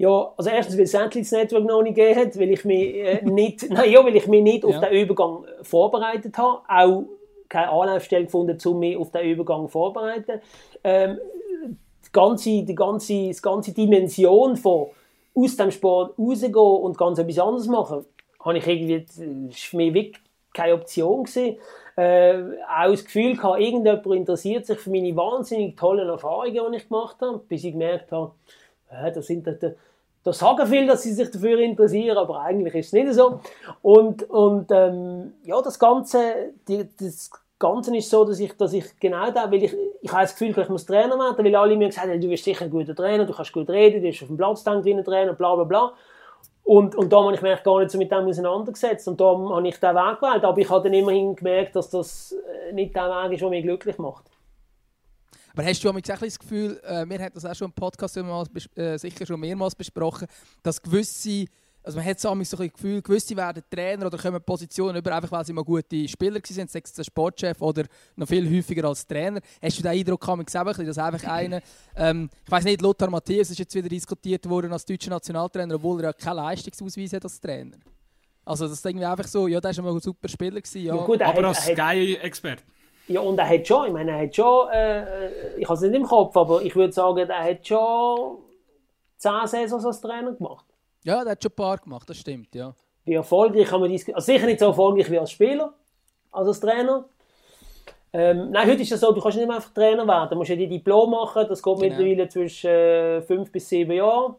[0.00, 3.22] Ja, also erstens, weil es das Network noch nicht gegeben hat, weil ich mich äh,
[3.22, 4.70] nicht, nein, ja, weil ich mich nicht ja.
[4.70, 7.04] auf den Übergang vorbereitet habe, auch
[7.50, 10.40] keine Anlaufstelle gefunden, um mich auf den Übergang vorzubereiten.
[10.82, 11.18] Ähm,
[11.66, 14.86] die ganze, die ganze, die ganze Dimension von
[15.34, 18.06] aus dem Sport rausgehen und ganz etwas anderes machen,
[18.42, 20.24] habe ich irgendwie, das war für mich wirklich
[20.54, 21.58] keine Option gewesen.
[21.96, 22.38] Äh,
[22.74, 27.16] auch das Gefühl gehabt, irgendjemand interessiert sich für meine wahnsinnig tollen Erfahrungen, die ich gemacht
[27.20, 28.32] habe, bis ich gemerkt habe,
[28.90, 29.74] äh, das sind die,
[30.22, 33.40] da sagen viele, dass sie sich dafür interessieren, aber eigentlich ist es nicht so.
[33.82, 38.84] Und, und ähm, ja, das Ganze, die, das Ganzen ist so, dass ich, dass ich
[38.98, 41.88] genau da, weil ich, ich habe das Gefühl, ich muss Trainer werden, weil alle mir
[41.88, 44.28] gesagt haben, du bist sicher ein guter Trainer, du kannst gut reden, du bist auf
[44.28, 45.92] dem Platz ein Trainer, bla bla bla.
[46.64, 49.66] Und, und da habe ich mich gar nicht so mit dem auseinandergesetzt und da habe
[49.66, 50.44] ich den Weg gewählt.
[50.44, 53.64] Aber ich habe dann immerhin gemerkt, dass das äh, nicht der Weg ist, der mich
[53.64, 54.24] glücklich macht.
[55.60, 58.96] Aber hast du auch das Gefühl, äh, wir haben das auch schon im Podcast äh,
[58.96, 60.26] sicher schon mehrmals besprochen,
[60.62, 61.44] dass gewisse
[61.82, 65.44] also man hat so ein Gefühl, gewisse werden Trainer oder kommen Positionen über, einfach weil
[65.44, 67.84] sie mal gute Spieler waren, sei es der Sportchef oder
[68.16, 69.40] noch viel häufiger als Trainer.
[69.62, 71.60] Hast du den Eindruck gehabt, dass einfach einer,
[71.96, 76.00] ähm, ich weiß nicht, Lothar Matthäus ist jetzt wieder diskutiert worden als deutscher Nationaltrainer, obwohl
[76.00, 77.76] er ja keinen Leistungsausweis hat als Trainer.
[78.44, 80.60] Also das ist irgendwie einfach so, ja, der war mal ein super Spieler.
[80.60, 80.94] Gewesen, ja.
[80.96, 82.62] ja gut, aber als Sky-Experte.
[83.10, 85.94] Ja, und er hat schon, ich meine, er hat schon, äh, ich habe es nicht
[85.94, 88.38] im Kopf, aber ich würde sagen, er hat schon
[89.16, 90.64] 10 Saisons als Trainer gemacht.
[91.02, 92.72] Ja, der hat schon ein paar gemacht, das stimmt, ja.
[93.04, 94.14] Wie erfolgreich kann man diskutieren.
[94.14, 95.72] Also sicher nicht so erfolgreich wie als Spieler,
[96.30, 97.04] als als Trainer.
[98.12, 100.28] Ähm, nein, heute ist es so, du kannst nicht mehr einfach Trainer werden.
[100.30, 101.88] Du musst ja die Diplom machen, das geht genau.
[101.88, 104.36] mittlerweile zwischen äh, fünf bis sieben Jahren.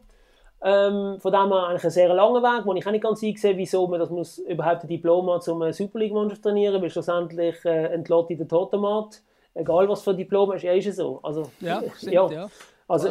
[0.64, 3.56] Ähm, von dem her eigentlich ein sehr langer Weg, wo ich auch nicht ganz einsehe,
[3.56, 6.90] wieso man das muss überhaupt ein Diplom hat, um eine Super League-Mannschaft zu trainieren, weil
[6.90, 9.22] schlussendlich äh, entlädt in der Totemat,
[9.54, 11.18] egal was für ein Diplom hast, ja, ist es so.
[11.22, 12.30] Also, ja, stimmt, ja.
[12.30, 12.48] ja.
[12.86, 13.08] Also,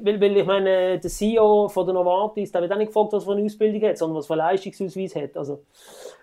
[0.00, 3.24] weil, weil ich meine, der CEO von der Novartis, der wird auch nicht gefragt, was
[3.24, 5.36] für eine Ausbildung hat, sondern was für einen Leistungsausweis hat.
[5.36, 5.62] Also,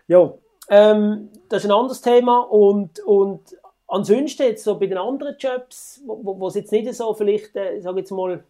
[0.07, 0.34] ja,
[0.70, 3.57] ähm, das ist ein anderes Thema und, und
[3.88, 7.80] ansonsten jetzt so bei den anderen Jobs, wo, wo es jetzt nicht so vielleicht, äh,
[7.80, 8.43] sage jetzt mal,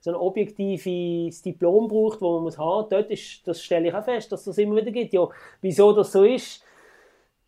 [0.00, 4.04] so ein objektives Diplom braucht, wo man muss haben, dort ist, das stelle ich auch
[4.04, 5.12] fest, dass das immer wieder gibt.
[5.12, 5.28] Ja,
[5.60, 6.62] wieso das so ist,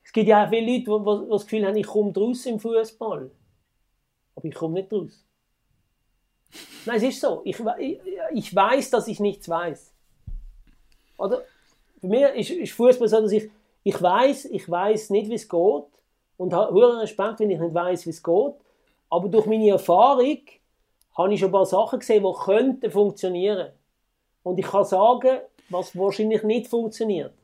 [0.02, 3.30] es gibt ja auch viele Leute, die, das Gefühl haben, ich komme draus im Fußball,
[4.34, 5.24] aber ich komme nicht draus.
[6.84, 7.42] Nein, es ist so.
[7.44, 8.00] Ich, ich,
[8.32, 9.94] ich weiß, dass ich nichts weiß.
[11.18, 11.42] Oder?
[12.00, 13.50] Für mich ist, ist Fußball so, dass ich,
[13.84, 15.84] ich weiß, ich weiß nicht, wie es geht
[16.38, 18.54] und habe hohen Respekt, wenn ich nicht weiß, wie es geht.
[19.10, 20.40] Aber durch meine Erfahrung
[21.16, 23.72] habe ich schon ein paar Sachen gesehen, die könnten funktionieren.
[24.42, 27.34] Und ich kann sagen, was wahrscheinlich nicht funktioniert.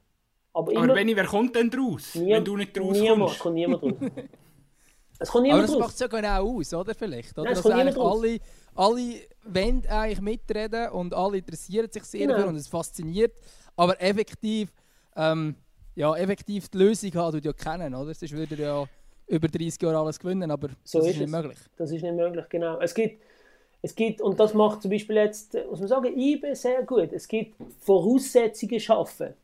[0.53, 3.39] Aber, immer, Aber Benni, wer kommt denn draus, nie, wenn du nicht raus niemand, kommst?
[3.41, 3.93] Kommt niemand raus.
[5.19, 6.95] es kommt niemand Aber das macht es ja genau aus, oder?
[6.95, 7.45] Vielleicht, oder?
[7.45, 8.41] Nein, es kommt niemand alle
[8.77, 9.15] alle
[9.45, 12.35] wollen eigentlich mitreden und alle interessieren sich sehr genau.
[12.35, 13.33] dafür und es fasziniert.
[13.77, 14.73] Aber effektiv,
[15.17, 15.57] ähm,
[15.95, 18.15] ja, effektiv die Lösung haben, du ja kennen, oder?
[18.15, 18.85] Sonst würde ja
[19.27, 21.59] über 30 Jahre alles gewinnen, aber so das ist, ist nicht möglich.
[21.77, 22.79] Das ist nicht möglich, genau.
[22.81, 23.23] Es gibt,
[23.87, 27.13] es gibt, und das macht zum Beispiel jetzt, muss man sagen, IBE sehr gut.
[27.13, 29.35] Es gibt Voraussetzungen schaffen.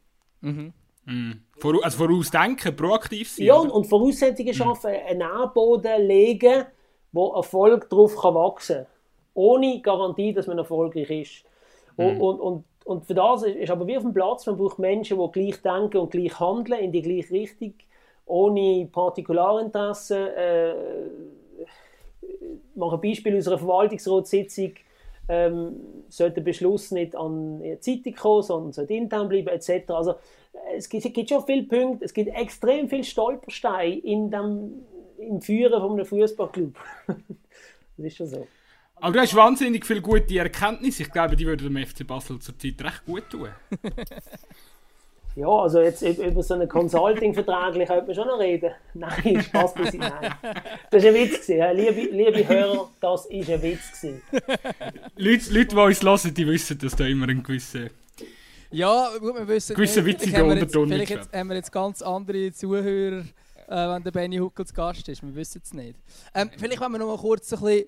[0.41, 0.73] Mhm.
[1.05, 1.43] Mhm.
[1.83, 3.47] Also vorausdenken, proaktiv sein.
[3.47, 4.55] Ja, und, und Voraussetzungen mhm.
[4.55, 6.67] schaffen, einen Nährboden legen,
[7.13, 8.87] wo Erfolg darauf kann wachsen kann
[9.35, 11.45] ohne Garantie, dass man erfolgreich ist.
[11.97, 12.21] Und, mhm.
[12.21, 15.33] und, und, und, für das ist aber wie auf dem Platz, man braucht Menschen, die
[15.33, 17.75] gleich denken und gleich handeln, in die gleiche Richtung,
[18.27, 20.27] ohne Partikularinteressen.
[20.27, 20.75] Äh,
[22.75, 24.73] mache ein Beispiel aus einer Verwaltungsratssitzung.
[25.29, 25.77] Ähm,
[26.09, 29.91] sollte der Beschluss nicht an die Zeitung kommen, sondern sollte intern bleiben, etc.
[29.91, 30.15] Also,
[30.77, 34.83] es gibt, es gibt schon viele Punkte, es gibt extrem viele Stolpersteine in dem,
[35.19, 36.77] im Führen von einem Fußballclub.
[37.07, 38.47] das ist schon so.
[38.97, 41.03] Aber du hast wahnsinnig viele gute Erkenntnisse.
[41.03, 43.49] Ich glaube, die würden dem FC Basel zurzeit recht gut tun.
[45.35, 48.71] ja, also jetzt über so einen Consulting-Vertrag könnte man schon noch reden.
[48.95, 50.35] Nein, Spaß bei Nein.
[50.91, 51.47] Das war ein Witz.
[51.47, 51.77] Gewesen.
[51.77, 54.07] Liebe, liebe Hörer, das war ein Witz.
[55.17, 57.87] Leute, Leute, die uns hören, die wissen, dass da immer ein gewisser...
[58.71, 59.75] Ja, gut, wir wissen...
[59.75, 63.25] Gewisser witziger Unterton Vielleicht jetzt, haben wir jetzt ganz andere Zuhörer, äh,
[63.69, 65.23] wenn der Benny Huckel zu Gast ist.
[65.23, 65.99] Wir wissen es nicht.
[66.35, 67.87] Ähm, vielleicht, wenn wir noch mal kurz ein bisschen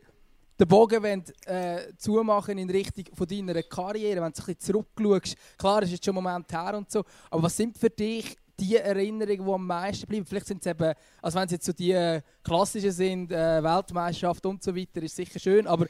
[0.58, 5.36] den Bogen wollen, äh, zumachen in Richtung von deiner Karriere, wenn du ein bisschen zurückschaust.
[5.58, 8.36] Klar, es ist jetzt schon ein Moment her und so, aber was sind für dich
[8.58, 10.24] die Erinnerungen, die am meisten bleiben?
[10.24, 14.46] Vielleicht sind es eben, also wenn es jetzt so die äh, klassischen sind, äh, Weltmeisterschaft
[14.46, 15.86] und so weiter, ist sicher schön, aber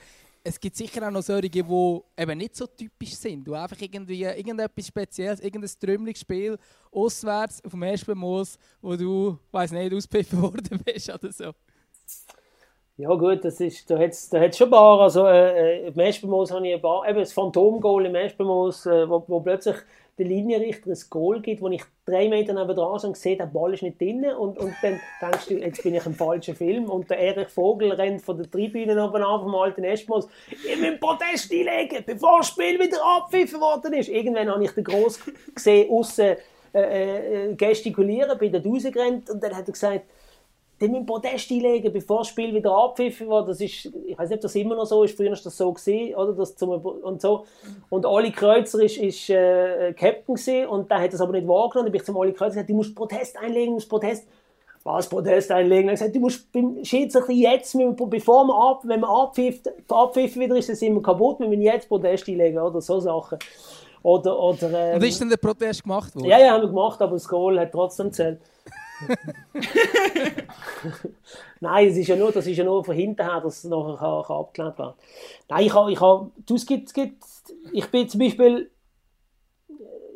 [0.47, 3.47] es gibt sicher auch noch solche, die eben nicht so typisch sind.
[3.47, 6.59] Du einfach irgendwie irgendetwas Spezielles, irgendein Trümmlingsspiel
[6.93, 11.53] auswärts auf dem ersten Moos, wo du, weiß nicht, auspfiffen worden bist oder so.
[12.97, 15.99] Ja gut, das ist, da hat es da schon ein paar, also äh, äh im
[15.99, 19.75] Espenmoos habe ich ein paar, eben das Phantomgoal im äh, wo, wo plötzlich
[20.17, 23.75] der Linienrichter ein Goal gibt, wo ich drei Meter neben dran und sehe, der Ball
[23.75, 27.11] ist nicht drin und, und dann denkst du, jetzt bin ich im falschen Film und
[27.11, 31.51] der Erich Vogel rennt von der Tribüne oben an vom alten Espenmoos, ich will Protest
[31.51, 34.09] einlegen, bevor das Spiel wieder abpfiffen worden ist.
[34.09, 35.19] Irgendwann habe ich den Gross
[35.53, 36.37] gesehen, aussen
[36.73, 40.05] äh, äh, gestikulieren, bin dort rausgerannt und dann hat er gesagt,
[40.81, 43.49] die müssen Podest einlegen, bevor das Spiel wieder abpfiffen wird.
[43.49, 45.73] Das ist, ich weiß nicht, ob das immer noch so ist, früher war das so
[45.73, 46.33] gesehen, oder?
[46.33, 47.45] Das zum, und so.
[47.91, 51.87] Und Oli Kreuzer ist, ist äh, Captain gewesen, und der hat das aber nicht wahrgenommen.
[51.87, 54.27] Dann bin ich zum Oli Kreuzer gesagt, du musst Protest einlegen, du musst Protest.
[54.83, 55.89] was Protest einlegen.
[55.89, 57.77] Er hat gesagt, du musst beim Schiedsrichter jetzt,
[58.11, 61.63] bevor wir ab, wenn wir abpfiffen, abpfiffen wieder ist, dann sind wir kaputt, wir müssen
[61.63, 63.39] jetzt Protest einlegen oder so Sachen.
[64.03, 66.27] Oder, oder, ähm, Und ist denn der Protest gemacht worden?
[66.27, 68.39] Ja, ja, haben wir gemacht, aber das Goal hat trotzdem zählt.
[71.61, 73.97] Nein, es ist ja nur, das ist ja nur von hinten her, dass es nachher
[73.97, 74.95] kann, kann abgelehnt werden
[75.49, 77.25] Nein, ich, habe, ich, habe, du, es gibt, es gibt,
[77.73, 78.71] ich bin zum Beispiel,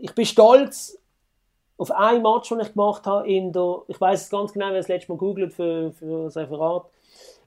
[0.00, 0.98] ich bin stolz
[1.76, 4.78] auf ein Match, das ich gemacht habe, in der, ich weiß es ganz genau, wer
[4.78, 6.86] das letzte Mal googelt für, für das Referat,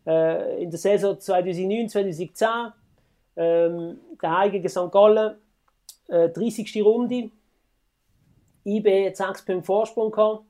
[0.05, 2.47] äh, in der Saison 2009, 2010,
[3.35, 4.91] ähm, daheim gegen St.
[4.91, 5.35] Gallen,
[6.07, 6.81] äh, 30.
[6.83, 7.31] Runde,
[8.65, 10.45] IB hat 6 Punkte Vorsprung gehabt,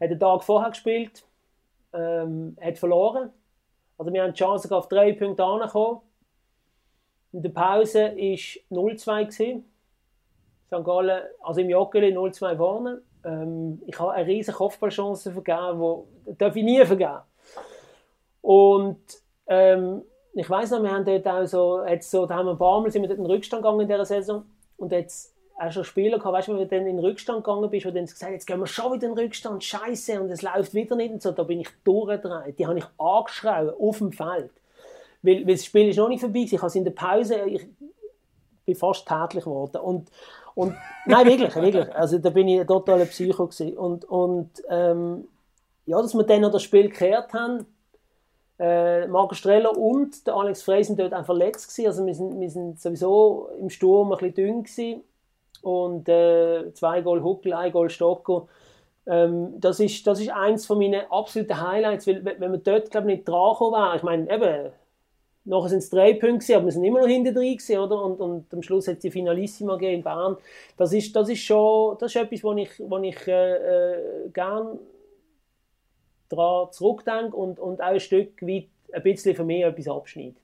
[0.00, 1.24] hat den Tag vorher gespielt,
[1.92, 3.30] ähm, hat verloren.
[3.98, 6.00] Also wir haben die Chance auf drei Punkte angekommen.
[7.32, 9.62] In der Pause war 0-2.
[10.66, 10.84] St.
[10.84, 13.02] Gallen, also im Joggeli 0-2 vorne.
[13.24, 17.20] Ähm, ich habe eine riesige Kopfballchance vergeben, die ich nie vergeben.
[18.42, 19.00] Und
[19.46, 20.02] ähm,
[20.34, 22.80] ich weiß noch, wir haben dort auch so, jetzt so, da haben wir ein paar
[22.80, 24.44] Mal sind wir dort in den Rückstand gegangen in dieser Saison
[24.76, 27.70] und jetzt auch schon Spieler gehabt, weißt du, wenn du dann in den Rückstand gegangen
[27.70, 30.42] bist, wo dann gesagt jetzt gehen wir schon wieder in den Rückstand, scheiße, und es
[30.42, 32.58] läuft wieder nicht und so, da bin ich durchgedreht.
[32.58, 34.50] Die habe ich angeschrien auf dem Feld.
[35.22, 37.66] Weil, weil das Spiel ist noch nicht vorbei, ich habe in der Pause, ich
[38.66, 39.78] bin fast tätlich geworden.
[39.78, 40.10] Und,
[40.54, 40.74] und
[41.06, 41.94] nein, wirklich, wirklich.
[41.94, 43.78] Also da bin ich ein totaler Psycho gewesen.
[43.78, 45.26] Und, und ähm,
[45.86, 47.64] ja, dass wir dann noch das Spiel gekehrt haben,
[48.58, 51.86] äh, Marco Streller und der Alex Frey sind dort auch verletzt gewesen.
[51.88, 55.02] Also wir sind, wir sind sowieso im Sturm ein bisschen dünn gewesen
[55.66, 58.48] und äh, zwei Goal Huckel, ein Goal Stocko.
[59.04, 63.08] Ähm, das, ist, das ist eins von meinen absoluten Highlights, weil wenn man dort glaube
[63.08, 64.70] nicht dran wäre, ich meine, eben,
[65.44, 68.00] nachher sind es drei Punkte, aber wir sind immer noch hinter drin gewesen, oder?
[68.00, 70.36] Und, und am Schluss hat die Finalissima gegeben in Bern.
[70.76, 74.78] Das ist, das ist schon, das ist etwas, wo ich, wo ich äh, äh, gerne
[76.28, 80.36] daran zurückdenke und, und auch ein Stück weit ein bisschen für mich etwas abschneide.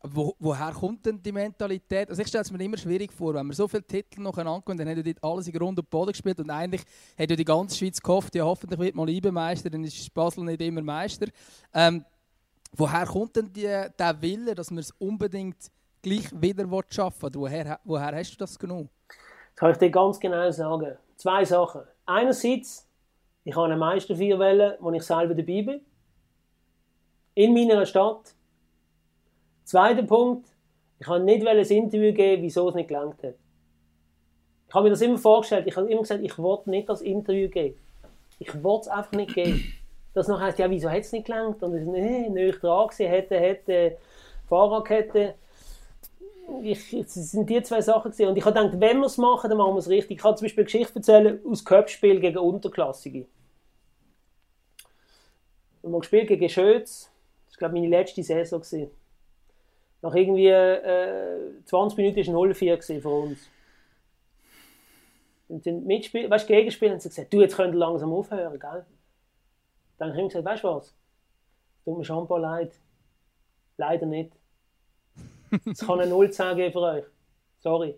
[0.00, 2.08] Wo, woher kommt denn die Mentalität?
[2.08, 4.78] Also ich stelle es mir immer schwierig vor, wenn man so viele Titel nacheinander kommt,
[4.78, 6.82] dann hat dort alles in Grund und Boden gespielt und eigentlich
[7.18, 10.44] hat ja die ganze Schweiz gehofft, ja hoffentlich wird mal IBE Meister, dann ist Basel
[10.44, 11.26] nicht immer Meister.
[11.74, 12.04] Ähm,
[12.76, 15.56] woher kommt denn die, der Wille, dass man es unbedingt
[16.00, 17.40] gleich wieder schaffen will?
[17.40, 18.88] Woher, woher hast du das genommen?
[19.08, 20.96] Das kann ich dir ganz genau sagen.
[21.16, 21.82] Zwei Sachen.
[22.06, 22.88] Einerseits,
[23.42, 25.80] ich habe eine Meisterfeierwelle, wo ich selber dabei bin.
[27.34, 28.36] In meiner Stadt
[29.68, 30.48] Zweiter Punkt,
[30.98, 33.34] ich habe nicht ein Interview geben, wieso es nicht gelangt hat.
[34.66, 37.50] Ich habe mir das immer vorgestellt, ich habe immer gesagt, ich wollte nicht das Interview
[37.50, 37.78] geben.
[38.38, 39.62] Ich wollte es einfach nicht geben.
[40.14, 41.62] Das noch heisst, ja, wieso hat es nicht gelangt?
[41.62, 43.98] Und es ist nee, nicht dran gewesen, hätte, hätte,
[44.48, 45.34] Fahrradkette.
[46.62, 48.30] Ich, es sind die zwei Sachen gewesen.
[48.30, 50.16] Und ich habe gedacht, wenn wir es machen, dann machen wir es richtig.
[50.16, 53.26] Ich kann zum Beispiel eine Geschichte erzählen aus Köpfspiel gegen Unterklassige.
[55.82, 57.10] Wir haben gespielt gegen Schötz.
[57.48, 58.62] Das war, glaube ich, meine letzte Saison.
[58.62, 58.90] Gewesen.
[60.00, 63.48] Nach irgendwie äh, 20 Minuten war es 0-4 für uns.
[65.48, 68.84] Und sind Mitspieler, weißt Gegenspieler haben sie gesagt, du, jetzt könnt ihr langsam aufhören, gell?
[69.96, 70.94] Dann habe ich gesagt, weißt du was?
[71.84, 72.72] Tut mir schon ein paar leid.
[73.76, 74.32] Leider nicht.
[75.64, 77.04] Es kann eine 0-10 geben für euch.
[77.60, 77.94] Sorry.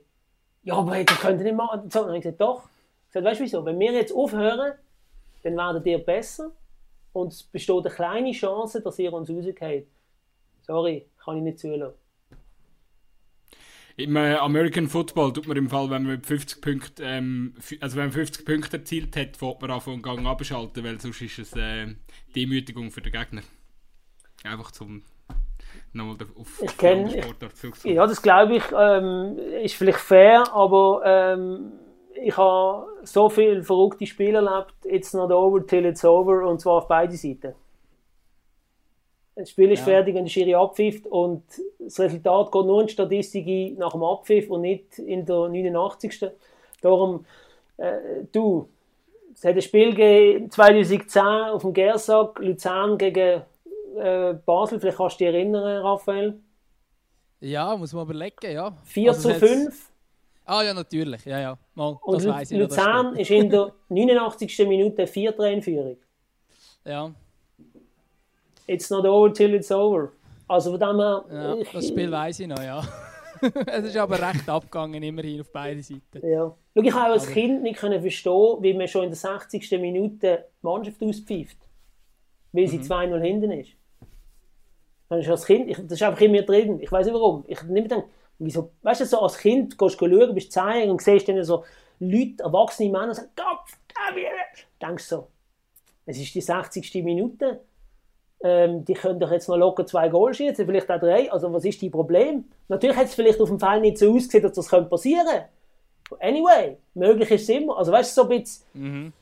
[0.62, 1.88] Ja, aber hey, das könnt ihr nicht machen.
[1.88, 2.68] Dann habe ich gesagt, doch.
[3.06, 3.64] Ich gesagt, weißt du wieso?
[3.64, 4.74] Wenn wir jetzt aufhören,
[5.42, 6.52] dann werdet ihr besser
[7.12, 9.88] und es besteht eine kleine Chance, dass ihr uns rausgeht.
[10.70, 11.96] Sorry, kann ich nicht zulassen.
[13.96, 18.12] Im American Football tut man im Fall, wenn man 50 Punkte, ähm, also wenn man
[18.12, 21.88] 50 Punkte erzielt hat, fährt man von Gang abschalten, weil sonst ist es äh,
[22.36, 23.42] Demütigung für den Gegner.
[24.44, 25.02] Einfach zum
[25.92, 27.96] nochmal auf ich kenn, Sportart zurückzukommen.
[27.96, 31.72] Ja, das glaube ich, ähm, ist vielleicht fair, aber ähm,
[32.14, 36.74] ich habe so viele verrückte Spiele erlebt, it's not over till it's over, und zwar
[36.74, 37.54] auf beide Seiten.
[39.40, 39.86] Das Spiel ist ja.
[39.86, 41.42] fertig und der Schiri abpfifft und
[41.78, 46.30] das Resultat geht nur in die Statistik nach dem Abpfiff und nicht in der 89.
[46.82, 47.24] Darum,
[47.78, 47.92] äh,
[48.30, 48.68] du,
[49.34, 53.42] es hat ein Spiel gegeben 2010 auf dem Gersack, Luzern gegen
[53.96, 56.38] äh, Basel, vielleicht kannst du dich erinnern, Raphael?
[57.40, 58.76] Ja, muss man überlegen, ja.
[58.84, 59.90] 4 also zu 5.
[60.44, 61.58] Ah ja, natürlich, ja, ja.
[61.74, 64.58] Mal, und Luzern ist in der 89.
[64.68, 65.96] Minute 4 Einführung.
[66.84, 67.10] Ja
[68.70, 70.12] it's not over till it's over.
[70.48, 71.24] Also von dem her...
[71.30, 72.82] Ja, das Spiel weiß ich noch, ja.
[73.66, 76.26] es ist aber recht abgegangen, immerhin auf beiden Seiten.
[76.26, 76.54] Ja.
[76.74, 77.32] Schau, ich habe als aber...
[77.32, 79.70] Kind nicht können verstehen, wie man schon in der 60.
[79.80, 81.56] Minute die Mannschaft auspfeift.
[82.52, 82.84] Weil sie mhm.
[82.84, 83.70] 2-0 hinten ist.
[85.08, 86.80] Das ist als Kind, ich, das ist einfach in mir drin.
[86.80, 87.44] Ich weiß nicht warum.
[87.48, 88.04] Ich nicht gedacht,
[88.38, 91.64] wieso, weißt du, so als Kind gehst du schauen, bist 10 und siehst dann so
[91.98, 93.76] Leute, erwachsene Männer, sagen, Kopf.
[94.80, 95.28] Denkst so,
[96.06, 96.94] es ist die 60.
[97.04, 97.60] Minute.
[98.42, 101.30] Ähm, die können doch jetzt noch locker zwei Goal schießen, vielleicht auch drei.
[101.30, 102.44] Also was ist die Problem?
[102.68, 105.48] Natürlich hat es vielleicht auf dem Fall nicht so ausgesehen, dass das passieren könnte.
[106.20, 107.76] Anyway, möglich ist es immer.
[107.76, 109.12] Also weißt du, so ein bisschen, mhm.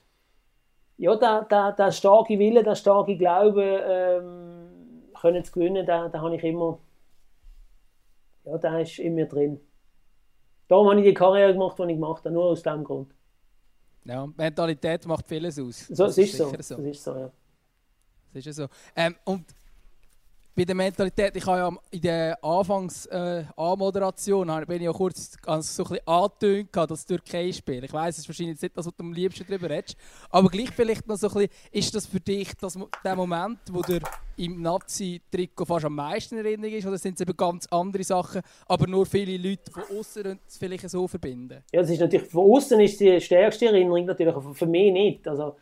[0.98, 4.68] ja, der, der, der starke Wille, der starke Glaube, ähm,
[5.20, 6.78] können zu gewinnen, da, da habe ich immer,
[8.44, 9.60] ja, der ist in mir drin.
[10.68, 13.12] Darum habe ich die Karriere gemacht, die ich gemacht habe, nur aus diesem Grund.
[14.04, 15.86] Ja, Mentalität macht vieles aus.
[15.88, 16.44] So, das, ist, ist so.
[16.44, 16.52] so.
[16.52, 17.30] Das ist so, ja.
[18.32, 18.68] Das ist so.
[18.94, 19.44] Ähm, und
[20.58, 25.76] bei der Mentalität, ich habe ja in der Anfangs-Anmoderation äh, bin ich ja kurz ganz
[25.76, 27.84] so ein bisschen angetönt, das Türkei-Spiel.
[27.84, 29.96] Ich weiß, es ist wahrscheinlich nicht das, was du am liebsten darüber redest,
[30.30, 33.82] aber gleich vielleicht noch so ein bisschen, ist das für dich das, der Moment, wo
[33.82, 34.00] der
[34.36, 38.42] im Nazi-Trikot fast am meisten in Erinnerung ist, oder sind es eben ganz andere Sachen,
[38.66, 41.62] aber nur viele Leute von außen vielleicht so verbinden?
[41.72, 45.28] Ja, das ist natürlich, von außen ist die stärkste Erinnerung natürlich, für mich nicht.
[45.28, 45.54] Also,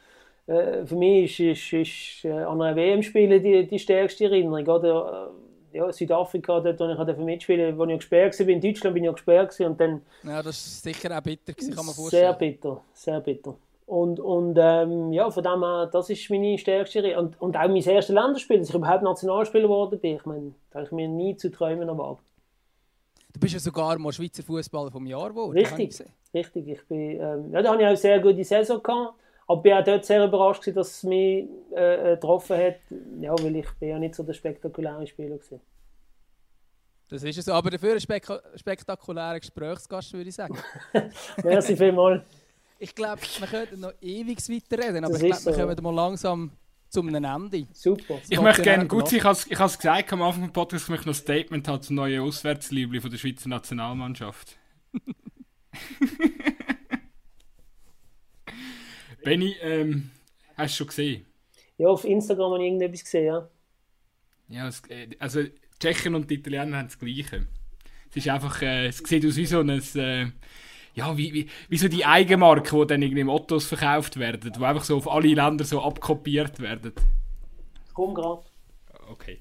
[0.46, 4.66] äh, für mich ist, ist, ist äh, an einer WM-Spielen die, die stärkste Erinnerung.
[4.66, 5.30] Oder,
[5.72, 8.48] äh, ja, Südafrika, dort, wo ich mitspielen wo ich gesperrt war.
[8.48, 9.58] In Deutschland bin ich auch gesperrt.
[9.60, 12.22] Und dann, ja, das ist sicher auch bitter, kann man vorstellen.
[12.22, 13.56] Sehr bitter, sehr bitter.
[13.86, 17.26] Und, und ähm, ja, von dem her, das ist meine stärkste Erinnerung.
[17.26, 20.16] Und, und auch mein erstes Länderspiel, dass ich überhaupt Nationalspieler geworden bin.
[20.16, 22.24] Ich meine, da habe ich mir nie zu träumen erwartet.
[23.32, 25.52] Du bist ja sogar mal Schweizer Fußballer vom Jahr geworden.
[25.52, 26.68] Richtig, richtig.
[26.68, 29.14] Ich bin, ähm, ja, da hatte ich auch eine sehr gute Saison gehabt.
[29.48, 32.80] Aber ich war auch dort sehr überrascht, dass es mich äh, äh, getroffen hat,
[33.20, 35.60] ja, weil ich bin ja nicht so der spektakuläre Spieler war.
[37.08, 38.26] Das ist es, aber dafür ein spek
[38.56, 40.58] spektakulärer Gesprächsgast, würde ich sagen.
[41.44, 42.22] Merci vielmals.
[42.80, 45.94] Ich glaube, wir könnten noch ewig weiterreden, aber das ich glaube, so, wir kommen mal
[45.94, 46.50] langsam
[46.88, 47.66] zum Ende.
[47.72, 48.18] Super.
[48.28, 51.14] Ich möchte gerne, gut, ich habe es gesagt am Anfang des Podcasts, ich möchte noch
[51.14, 54.58] ein Statement haben zum neuen Auswärtsliebling von der Schweizer Nationalmannschaft.
[59.26, 60.12] Benny, ähm,
[60.56, 61.26] hast du schon gesehen?
[61.78, 63.48] Ja, auf Instagram habe ich irgendetwas gesehen, ja.
[64.46, 65.42] Ja, es, äh, also
[65.80, 67.48] Tschechen und die Italiener haben das Gleiche.
[68.08, 70.26] Es ist einfach, äh, es sieht aus wie so ein, äh,
[70.94, 74.64] ja, wie, wie, wie so die Eigenmarken, die dann irgendwie im Ottos verkauft werden, die
[74.64, 76.92] einfach so auf alle Länder so abkopiert werden.
[77.94, 78.44] Komm gerade.
[79.10, 79.40] Okay.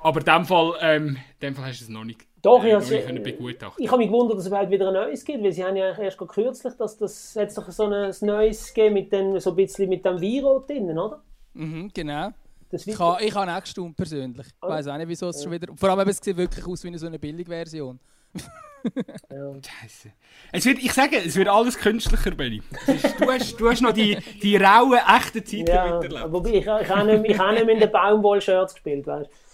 [0.00, 2.78] Aber in dem Fall, ähm, in dem Fall hast du es noch nicht doch, äh,
[2.78, 5.76] ich, ich habe mich gewundert, dass es überhaupt wieder ein neues gibt, weil sie haben
[5.76, 9.56] ja erst kürzlich, dass das jetzt doch so ein neues gegeben mit den, so ein
[9.56, 11.22] bisschen mit dem Viro drin, oder?
[11.54, 12.30] Mhm, genau.
[12.70, 14.46] Das ich habe ich auch gestaunt persönlich.
[14.46, 14.68] Ich oh.
[14.68, 15.42] weiß auch nicht, wieso es ja.
[15.44, 15.68] schon wieder.
[15.74, 17.98] Vor allem, es sieht wirklich aus wie eine, so eine Billigversion.
[18.34, 19.54] ja.
[19.80, 20.12] Scheiße.
[20.52, 22.62] Es wird, ich sage, es wird alles künstlicher, Benny.
[23.18, 26.32] du, hast, du hast noch die, die rauen, echten Zeiten ja, miterlebt.
[26.32, 29.47] Wobei, ich, ich, habe nicht, ich habe nicht mit den Baumwoll-Shirts gespielt, weißt du.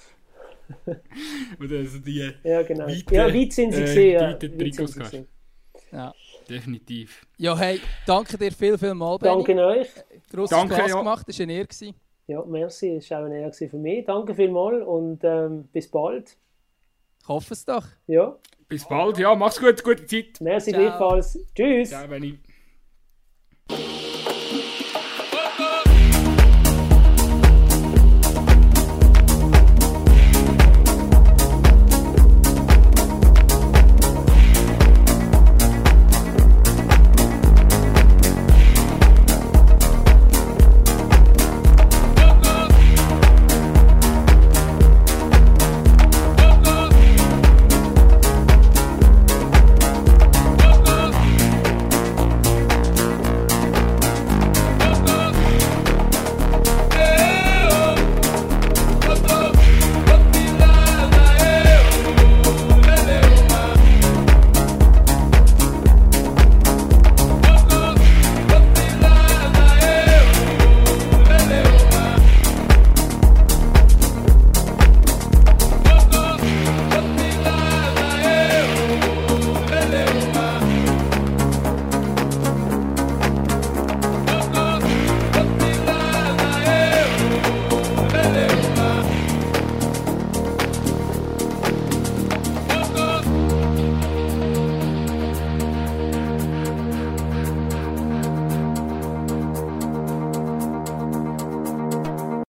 [1.60, 2.86] Oder also die ja, genau.
[2.86, 4.20] Weite, ja, weit sind sie äh, gesehen.
[4.20, 4.32] Ja.
[4.34, 4.98] Trikots
[5.92, 6.14] ja.
[6.48, 7.26] Definitiv.
[7.38, 9.44] Ja, hey, danke dir viel, viel mal, Benni.
[9.44, 9.88] Danke euch.
[10.30, 10.98] Grosses danke, Spaß ja.
[10.98, 11.94] gemacht, das war eine Ehre.
[12.26, 14.04] Ja, merci, es war auch eine Ehre für mich.
[14.04, 16.36] Danke vielmals und ähm, bis bald.
[17.20, 17.86] Ich hoffe es doch.
[18.06, 18.36] Ja.
[18.68, 20.40] Bis bald, ja, mach's gut, gute Zeit.
[20.40, 21.38] Merci gleichfalls.
[21.54, 21.90] Tschüss.
[21.90, 22.38] Ciao, Benni.